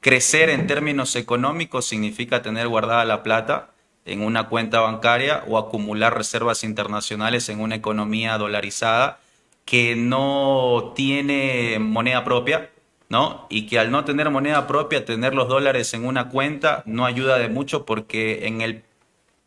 [0.00, 3.70] Crecer en términos económicos significa tener guardada la plata
[4.06, 9.20] en una cuenta bancaria o acumular reservas internacionales en una economía dolarizada
[9.66, 12.70] que no tiene moneda propia,
[13.10, 13.46] ¿no?
[13.50, 17.38] Y que al no tener moneda propia, tener los dólares en una cuenta no ayuda
[17.38, 18.84] de mucho porque en el,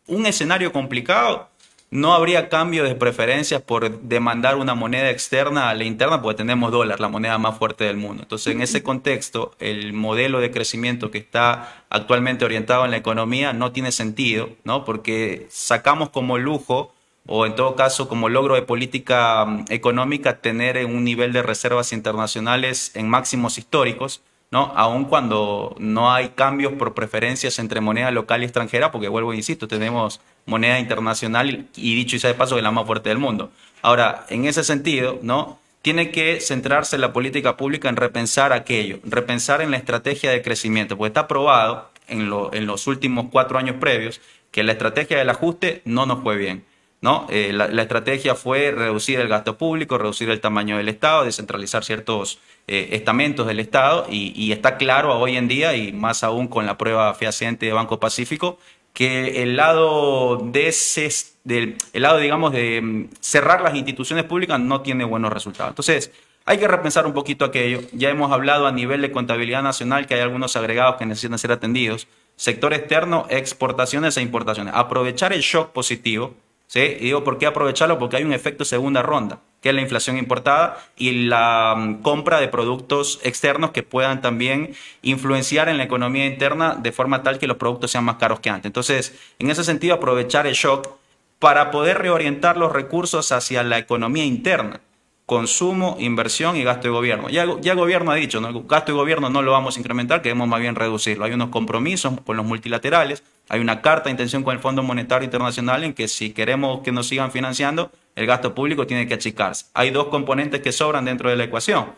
[0.05, 1.49] un escenario complicado
[1.93, 6.71] no habría cambio de preferencias por demandar una moneda externa a la interna porque tenemos
[6.71, 8.23] dólar, la moneda más fuerte del mundo.
[8.23, 13.53] Entonces, en ese contexto, el modelo de crecimiento que está actualmente orientado en la economía
[13.53, 14.85] no tiene sentido, ¿no?
[14.85, 16.91] Porque sacamos como lujo
[17.27, 21.93] o en todo caso como logro de política mm, económica tener un nivel de reservas
[21.93, 24.23] internacionales en máximos históricos,
[24.53, 24.71] ¿no?
[24.75, 29.35] Aun cuando no hay cambios por preferencias entre moneda local y extranjera, porque vuelvo e
[29.35, 33.09] insisto, tenemos moneda internacional y dicho y sea de paso que es la más fuerte
[33.09, 33.49] del mundo.
[33.81, 35.57] Ahora, en ese sentido, ¿no?
[35.81, 40.97] Tiene que centrarse la política pública en repensar aquello, repensar en la estrategia de crecimiento,
[40.97, 45.81] porque está probado en, en los últimos cuatro años previos que la estrategia del ajuste
[45.85, 46.63] no nos fue bien.
[47.03, 47.27] ¿No?
[47.29, 52.39] Eh, la, estrategia fue reducir el gasto público, reducir el tamaño del Estado, descentralizar ciertos
[52.65, 56.77] eh, estamentos del Estado y, está claro hoy en día, y más aún con la
[56.77, 58.57] prueba fehaciente de Banco Pacífico,
[58.93, 65.03] que el lado del, el lado, digamos, de mm, cerrar las instituciones públicas no tiene
[65.03, 65.71] buenos resultados.
[65.71, 66.09] Entonces,
[66.45, 67.81] hay que repensar un poquito aquello.
[67.91, 71.51] Ya hemos hablado a nivel de contabilidad nacional que hay algunos agregados que necesitan ser
[71.51, 72.07] atendidos.
[72.37, 74.73] Sector externo, exportaciones e importaciones.
[74.73, 76.35] Aprovechar el shock positivo,
[76.73, 76.79] ¿sí?
[76.79, 77.99] Y digo, ¿por qué aprovecharlo?
[77.99, 82.39] Porque hay un efecto segunda ronda, que es la inflación importada y la mm, compra
[82.39, 87.45] de productos externos que puedan también influenciar en la economía interna de forma tal que
[87.45, 88.65] los productos sean más caros que antes.
[88.65, 90.89] Entonces, en ese sentido, aprovechar el shock
[91.37, 94.81] para poder reorientar los recursos hacia la economía interna
[95.25, 97.29] consumo, inversión y gasto de gobierno.
[97.29, 100.47] Ya, el gobierno ha dicho, el gasto de gobierno no lo vamos a incrementar, queremos
[100.47, 101.25] más bien reducirlo.
[101.25, 105.25] Hay unos compromisos con los multilaterales, hay una carta de intención con el Fondo Monetario
[105.25, 109.67] Internacional en que si queremos que nos sigan financiando, el gasto público tiene que achicarse.
[109.73, 111.93] Hay dos componentes que sobran dentro de la ecuación,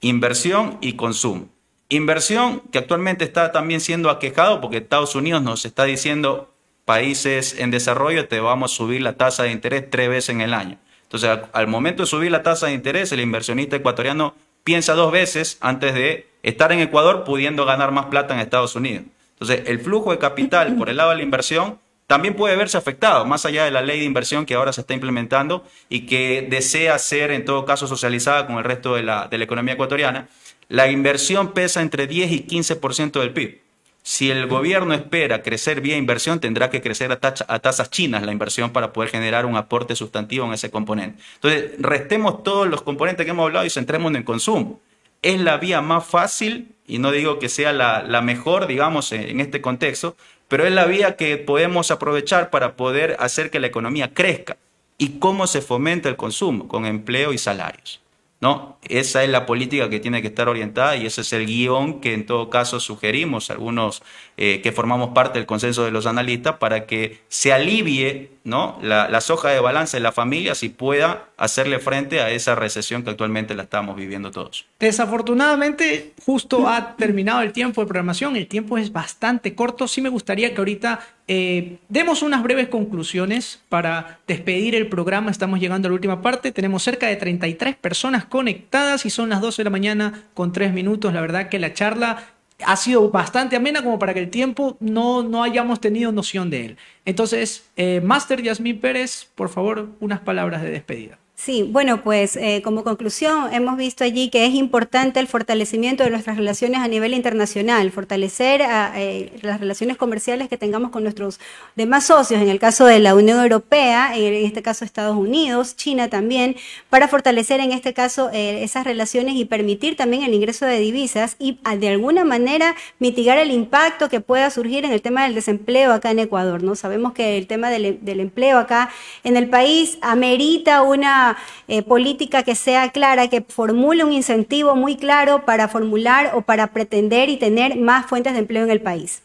[0.00, 1.48] inversión y consumo.
[1.90, 6.52] Inversión que actualmente está también siendo aquejado porque Estados Unidos nos está diciendo,
[6.84, 10.52] países en desarrollo, te vamos a subir la tasa de interés tres veces en el
[10.52, 10.78] año.
[11.10, 15.56] Entonces, al momento de subir la tasa de interés, el inversionista ecuatoriano piensa dos veces
[15.60, 19.04] antes de estar en Ecuador pudiendo ganar más plata en Estados Unidos.
[19.32, 23.24] Entonces, el flujo de capital por el lado de la inversión también puede verse afectado,
[23.24, 26.98] más allá de la ley de inversión que ahora se está implementando y que desea
[26.98, 30.28] ser, en todo caso, socializada con el resto de la, de la economía ecuatoriana.
[30.68, 33.60] La inversión pesa entre 10 y 15% del PIB.
[34.08, 38.70] Si el gobierno espera crecer vía inversión, tendrá que crecer a, tasas chinas la inversión
[38.70, 41.22] para poder generar un aporte sustantivo en ese componente.
[41.34, 44.80] Entonces, restemos todos los componentes que hemos hablado y centrémonos en consumo.
[45.20, 49.40] Es la vía más fácil, y no digo que sea la, la mejor, digamos, en
[49.40, 50.16] este contexto,
[50.48, 54.56] pero es la vía que podemos aprovechar para poder hacer que la economía crezca.
[54.96, 56.66] ¿Y cómo se fomenta el consumo?
[56.66, 58.00] Con empleo y salarios.
[58.40, 58.78] ¿No?
[58.88, 62.14] Esa es la política que tiene que estar orientada y ese es el guion que
[62.14, 64.02] en todo caso sugerimos algunos
[64.36, 68.78] eh, que formamos parte del consenso de los analistas para que se alivie ¿no?
[68.80, 73.02] la, la soja de balance de la familia y pueda hacerle frente a esa recesión
[73.02, 74.66] que actualmente la estamos viviendo todos.
[74.78, 79.88] Desafortunadamente, justo ha terminado el tiempo de programación, el tiempo es bastante corto.
[79.88, 85.30] Sí me gustaría que ahorita eh, demos unas breves conclusiones para despedir el programa.
[85.30, 86.52] Estamos llegando a la última parte.
[86.52, 90.72] Tenemos cerca de 33 personas conectadas y son las 12 de la mañana con 3
[90.72, 91.12] minutos.
[91.12, 92.24] La verdad que la charla
[92.64, 96.64] ha sido bastante amena como para que el tiempo no, no hayamos tenido noción de
[96.64, 96.76] él.
[97.04, 101.18] Entonces, eh, Master Yasmín Pérez, por favor, unas palabras de despedida.
[101.40, 106.10] Sí, bueno, pues eh, como conclusión hemos visto allí que es importante el fortalecimiento de
[106.10, 108.60] nuestras relaciones a nivel internacional, fortalecer
[108.96, 111.38] eh, las relaciones comerciales que tengamos con nuestros
[111.76, 116.10] demás socios, en el caso de la Unión Europea, en este caso Estados Unidos, China
[116.10, 116.56] también,
[116.90, 121.36] para fortalecer en este caso eh, esas relaciones y permitir también el ingreso de divisas
[121.38, 125.36] y ah, de alguna manera mitigar el impacto que pueda surgir en el tema del
[125.36, 126.64] desempleo acá en Ecuador.
[126.64, 126.74] ¿no?
[126.74, 128.90] Sabemos que el tema del, del empleo acá
[129.22, 131.27] en el país amerita una
[131.66, 136.68] eh, política que sea clara, que formule un incentivo muy claro para formular o para
[136.68, 139.22] pretender y tener más fuentes de empleo en el país.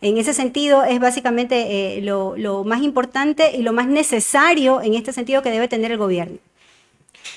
[0.00, 5.12] En ese sentido, es básicamente eh, lo, más importante y lo más necesario en este
[5.12, 6.38] sentido que debe tener el gobierno.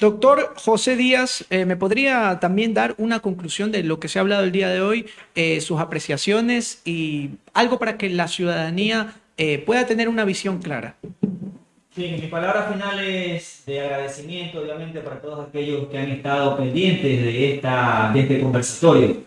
[0.01, 4.21] Doctor José Díaz, eh, ¿me podría también dar una conclusión de lo que se ha
[4.21, 5.07] hablado el día de hoy,
[5.61, 9.15] sus apreciaciones y algo para que la ciudadanía
[9.65, 10.95] pueda tener una visión clara?
[11.95, 17.55] Sí, mis palabras finales de agradecimiento, obviamente, para todos aquellos que han estado pendientes de,
[17.55, 19.17] esta, de este conversatorio.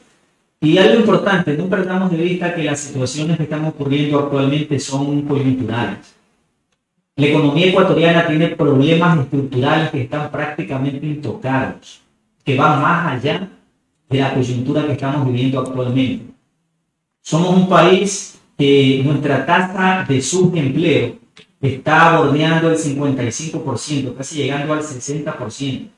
[0.61, 5.23] Y algo importante, no perdamos de vista que las situaciones que están ocurriendo actualmente son
[5.23, 6.15] coyunturales.
[7.17, 12.01] La economía ecuatoriana tiene problemas estructurales que están prácticamente intocados,
[12.45, 13.49] que van más allá
[14.09, 16.27] de la coyuntura que estamos viviendo actualmente.
[17.23, 21.22] Somos un país que nuestra tasa de subempleo
[21.63, 25.89] está bordeando el 55%, casi llegando al 60%.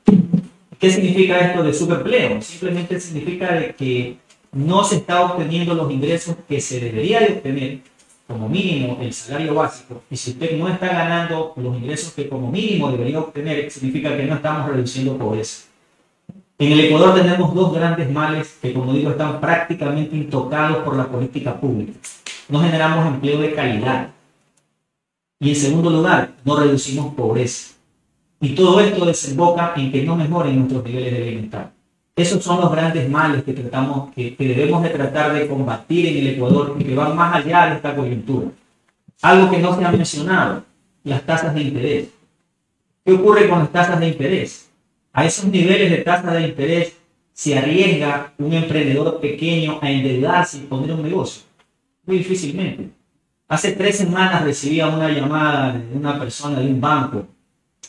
[0.79, 2.41] ¿Qué significa esto de subempleo?
[2.41, 4.17] Simplemente significa que
[4.51, 7.79] no se está obteniendo los ingresos que se debería de obtener,
[8.27, 12.51] como mínimo el salario básico, y si usted no está ganando los ingresos que como
[12.51, 15.65] mínimo debería obtener, significa que no estamos reduciendo pobreza.
[16.57, 21.05] En el Ecuador tenemos dos grandes males que, como digo, están prácticamente intocados por la
[21.07, 21.93] política pública.
[22.49, 24.14] No generamos empleo de calidad
[25.39, 27.73] y en segundo lugar, no reducimos pobreza.
[28.39, 31.71] Y todo esto desemboca en que no mejoren nuestros niveles de bienestar.
[32.15, 36.27] Esos son los grandes males que, tratamos, que, debemos de tratar de combatir en el
[36.35, 38.47] Ecuador y que van más allá de esta coyuntura.
[39.21, 40.63] Algo que no se ha mencionado,
[41.03, 42.09] las tasas de interés.
[43.03, 44.69] ¿Qué ocurre con las tasas de interés?
[45.11, 46.95] A esos niveles de tasa de interés
[47.33, 51.43] se arriesga un emprendedor pequeño a endeudarse y poner un negocio.
[52.05, 52.94] Muy difícilmente.
[53.47, 57.27] Hace tres semanas recibía una llamada de una persona de un banco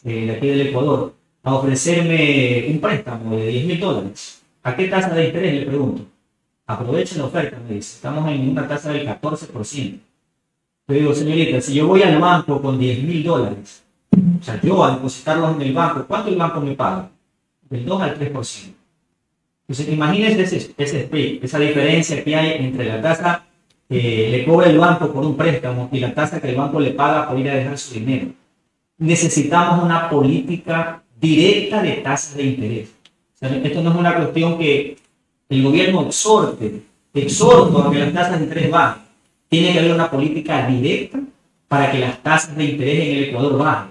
[0.04, 4.42] eh, de aquí del Ecuador a ofrecerme un préstamo de 10 mil dólares.
[4.62, 5.54] ¿A qué tasa de interés?
[5.54, 6.04] Le pregunto.
[6.66, 7.96] Aprovechen la oferta, me dice.
[7.96, 9.98] Estamos en una tasa del 14%.
[10.88, 13.82] Le digo, señorita, si yo voy al banco con 10 mil dólares,
[14.12, 17.11] o sea, yo a depositarlos en el banco, ¿cuánto el banco me paga?
[17.70, 18.74] Del 2 al 3%.
[19.68, 23.46] Entonces, imagínense ese, ese esa diferencia que hay entre la tasa
[23.89, 26.91] que le cobra el banco por un préstamo y la tasa que el banco le
[26.91, 28.28] paga por ir a dejar su dinero.
[28.99, 32.95] Necesitamos una política directa de tasas de interés.
[33.41, 34.97] esto no es una cuestión que
[35.49, 36.82] el gobierno exhorte,
[37.14, 39.03] exhorto a que las tasas de interés bajen.
[39.49, 41.20] Tiene que haber una política directa
[41.68, 43.91] para que las tasas de interés en el Ecuador bajen.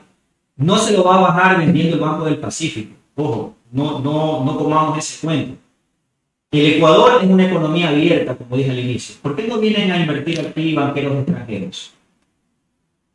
[0.57, 2.93] No se lo va a bajar vendiendo el Banco del Pacífico.
[3.15, 5.57] Ojo, no, no, no comamos ese cuento.
[6.51, 9.15] El Ecuador es una economía abierta, como dije al inicio.
[9.21, 11.93] ¿Por qué no vienen a invertir aquí banqueros extranjeros?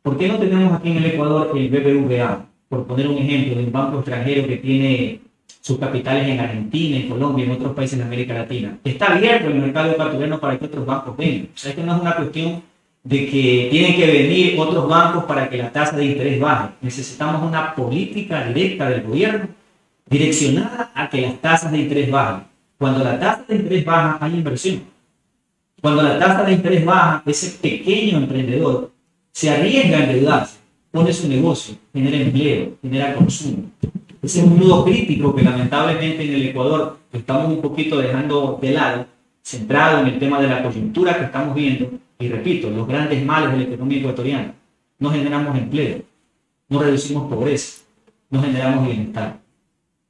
[0.01, 2.45] ¿Por qué no tenemos aquí en el Ecuador el BBVA?
[2.69, 5.21] Por poner un ejemplo de un banco extranjero que tiene
[5.61, 8.77] sus capitales en Argentina, en Colombia, en otros países de América Latina.
[8.83, 11.49] Está abierto el mercado ecuatoriano para que otros bancos vengan.
[11.53, 12.63] O sea, esto no es una cuestión
[13.03, 16.69] de que tienen que venir otros bancos para que la tasa de interés baje.
[16.81, 19.47] Necesitamos una política directa del gobierno
[20.07, 22.50] direccionada a que las tasas de interés bajen.
[22.81, 24.81] Cuando la tasa de interés baja, hay inversión.
[25.79, 28.89] Cuando la tasa de interés baja, ese pequeño emprendedor
[29.31, 30.57] se arriesga a endeudarse,
[30.89, 33.69] pone su negocio, genera empleo, genera consumo.
[34.23, 38.71] Ese es un nudo crítico que lamentablemente en el Ecuador estamos un poquito dejando de
[38.71, 39.05] lado,
[39.43, 41.87] centrado en el tema de la coyuntura que estamos viendo.
[42.17, 44.55] Y repito, los grandes males de la economía ecuatoriana.
[44.97, 46.01] No generamos empleo,
[46.67, 47.83] no reducimos pobreza,
[48.31, 49.40] no generamos bienestar.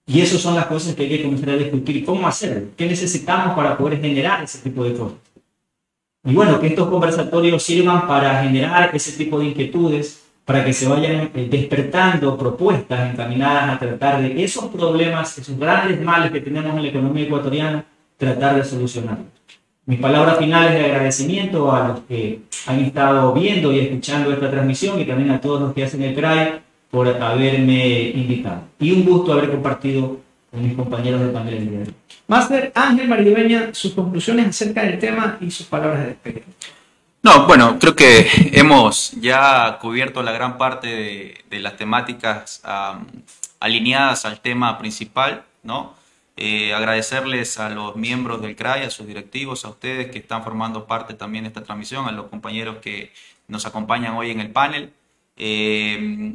[0.07, 2.03] Y esas son las cosas que hay que comenzar a discutir.
[2.05, 2.69] ¿Cómo hacerlo?
[2.75, 5.17] ¿Qué necesitamos para poder generar ese tipo de cosas?
[6.23, 10.87] Y bueno, que estos conversatorios sirvan para generar ese tipo de inquietudes, para que se
[10.87, 16.75] vayan eh, despertando propuestas encaminadas a tratar de esos problemas, esos grandes males que tenemos
[16.75, 17.85] en la economía ecuatoriana,
[18.17, 19.27] tratar de solucionarlos.
[19.85, 24.99] Mis palabras finales de agradecimiento a los que han estado viendo y escuchando esta transmisión
[24.99, 26.61] y también a todos los que hacen el CRAI
[26.91, 28.63] por haberme invitado.
[28.79, 30.19] Y un gusto haber compartido
[30.51, 31.93] con mis compañeros de panel el día
[32.27, 36.45] Máster Ángel Maridueña, sus conclusiones acerca del tema y sus palabras de despedida.
[37.23, 42.61] No, bueno, creo que hemos ya cubierto la gran parte de, las temáticas
[43.59, 45.93] alineadas al tema principal, ¿no?
[46.37, 50.87] Eh, agradecerles a los miembros del CRAI, a sus directivos, a ustedes que están formando
[50.87, 53.11] parte también de esta transmisión, a los compañeros que
[53.47, 54.91] nos acompañan hoy en el panel.
[55.35, 56.33] Eh,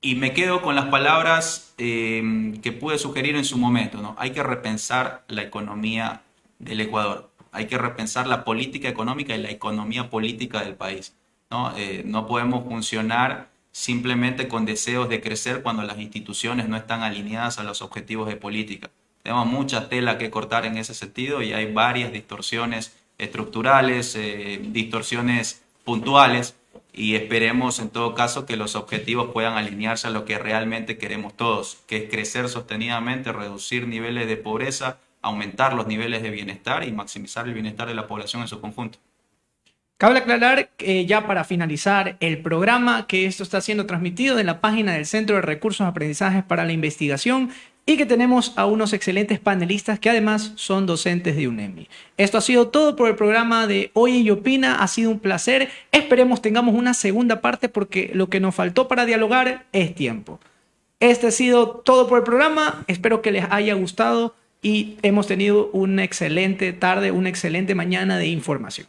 [0.00, 4.14] y me quedo con las palabras eh, que pude sugerir en su momento, ¿no?
[4.18, 6.22] Hay que repensar la economía
[6.58, 11.16] del Ecuador, hay que repensar la política económica y la economía política del país,
[11.50, 11.76] ¿no?
[11.76, 17.58] Eh, no podemos funcionar simplemente con deseos de crecer cuando las instituciones no están alineadas
[17.58, 18.90] a los objetivos de política.
[19.22, 25.62] Tenemos mucha tela que cortar en ese sentido y hay varias distorsiones estructurales, eh, distorsiones
[25.84, 26.54] puntuales
[26.92, 31.36] y esperemos en todo caso que los objetivos puedan alinearse a lo que realmente queremos
[31.36, 36.92] todos, que es crecer sostenidamente, reducir niveles de pobreza, aumentar los niveles de bienestar y
[36.92, 38.98] maximizar el bienestar de la población en su conjunto.
[39.98, 44.60] Cabe aclarar que ya para finalizar el programa que esto está siendo transmitido en la
[44.60, 47.50] página del Centro de Recursos de Aprendizajes para la Investigación
[47.88, 51.88] y que tenemos a unos excelentes panelistas que además son docentes de UNEMI.
[52.18, 55.70] Esto ha sido todo por el programa de Hoy en Yopina, ha sido un placer,
[55.90, 60.38] esperemos tengamos una segunda parte porque lo que nos faltó para dialogar es tiempo.
[61.00, 65.70] Este ha sido todo por el programa, espero que les haya gustado y hemos tenido
[65.72, 68.86] una excelente tarde, una excelente mañana de información.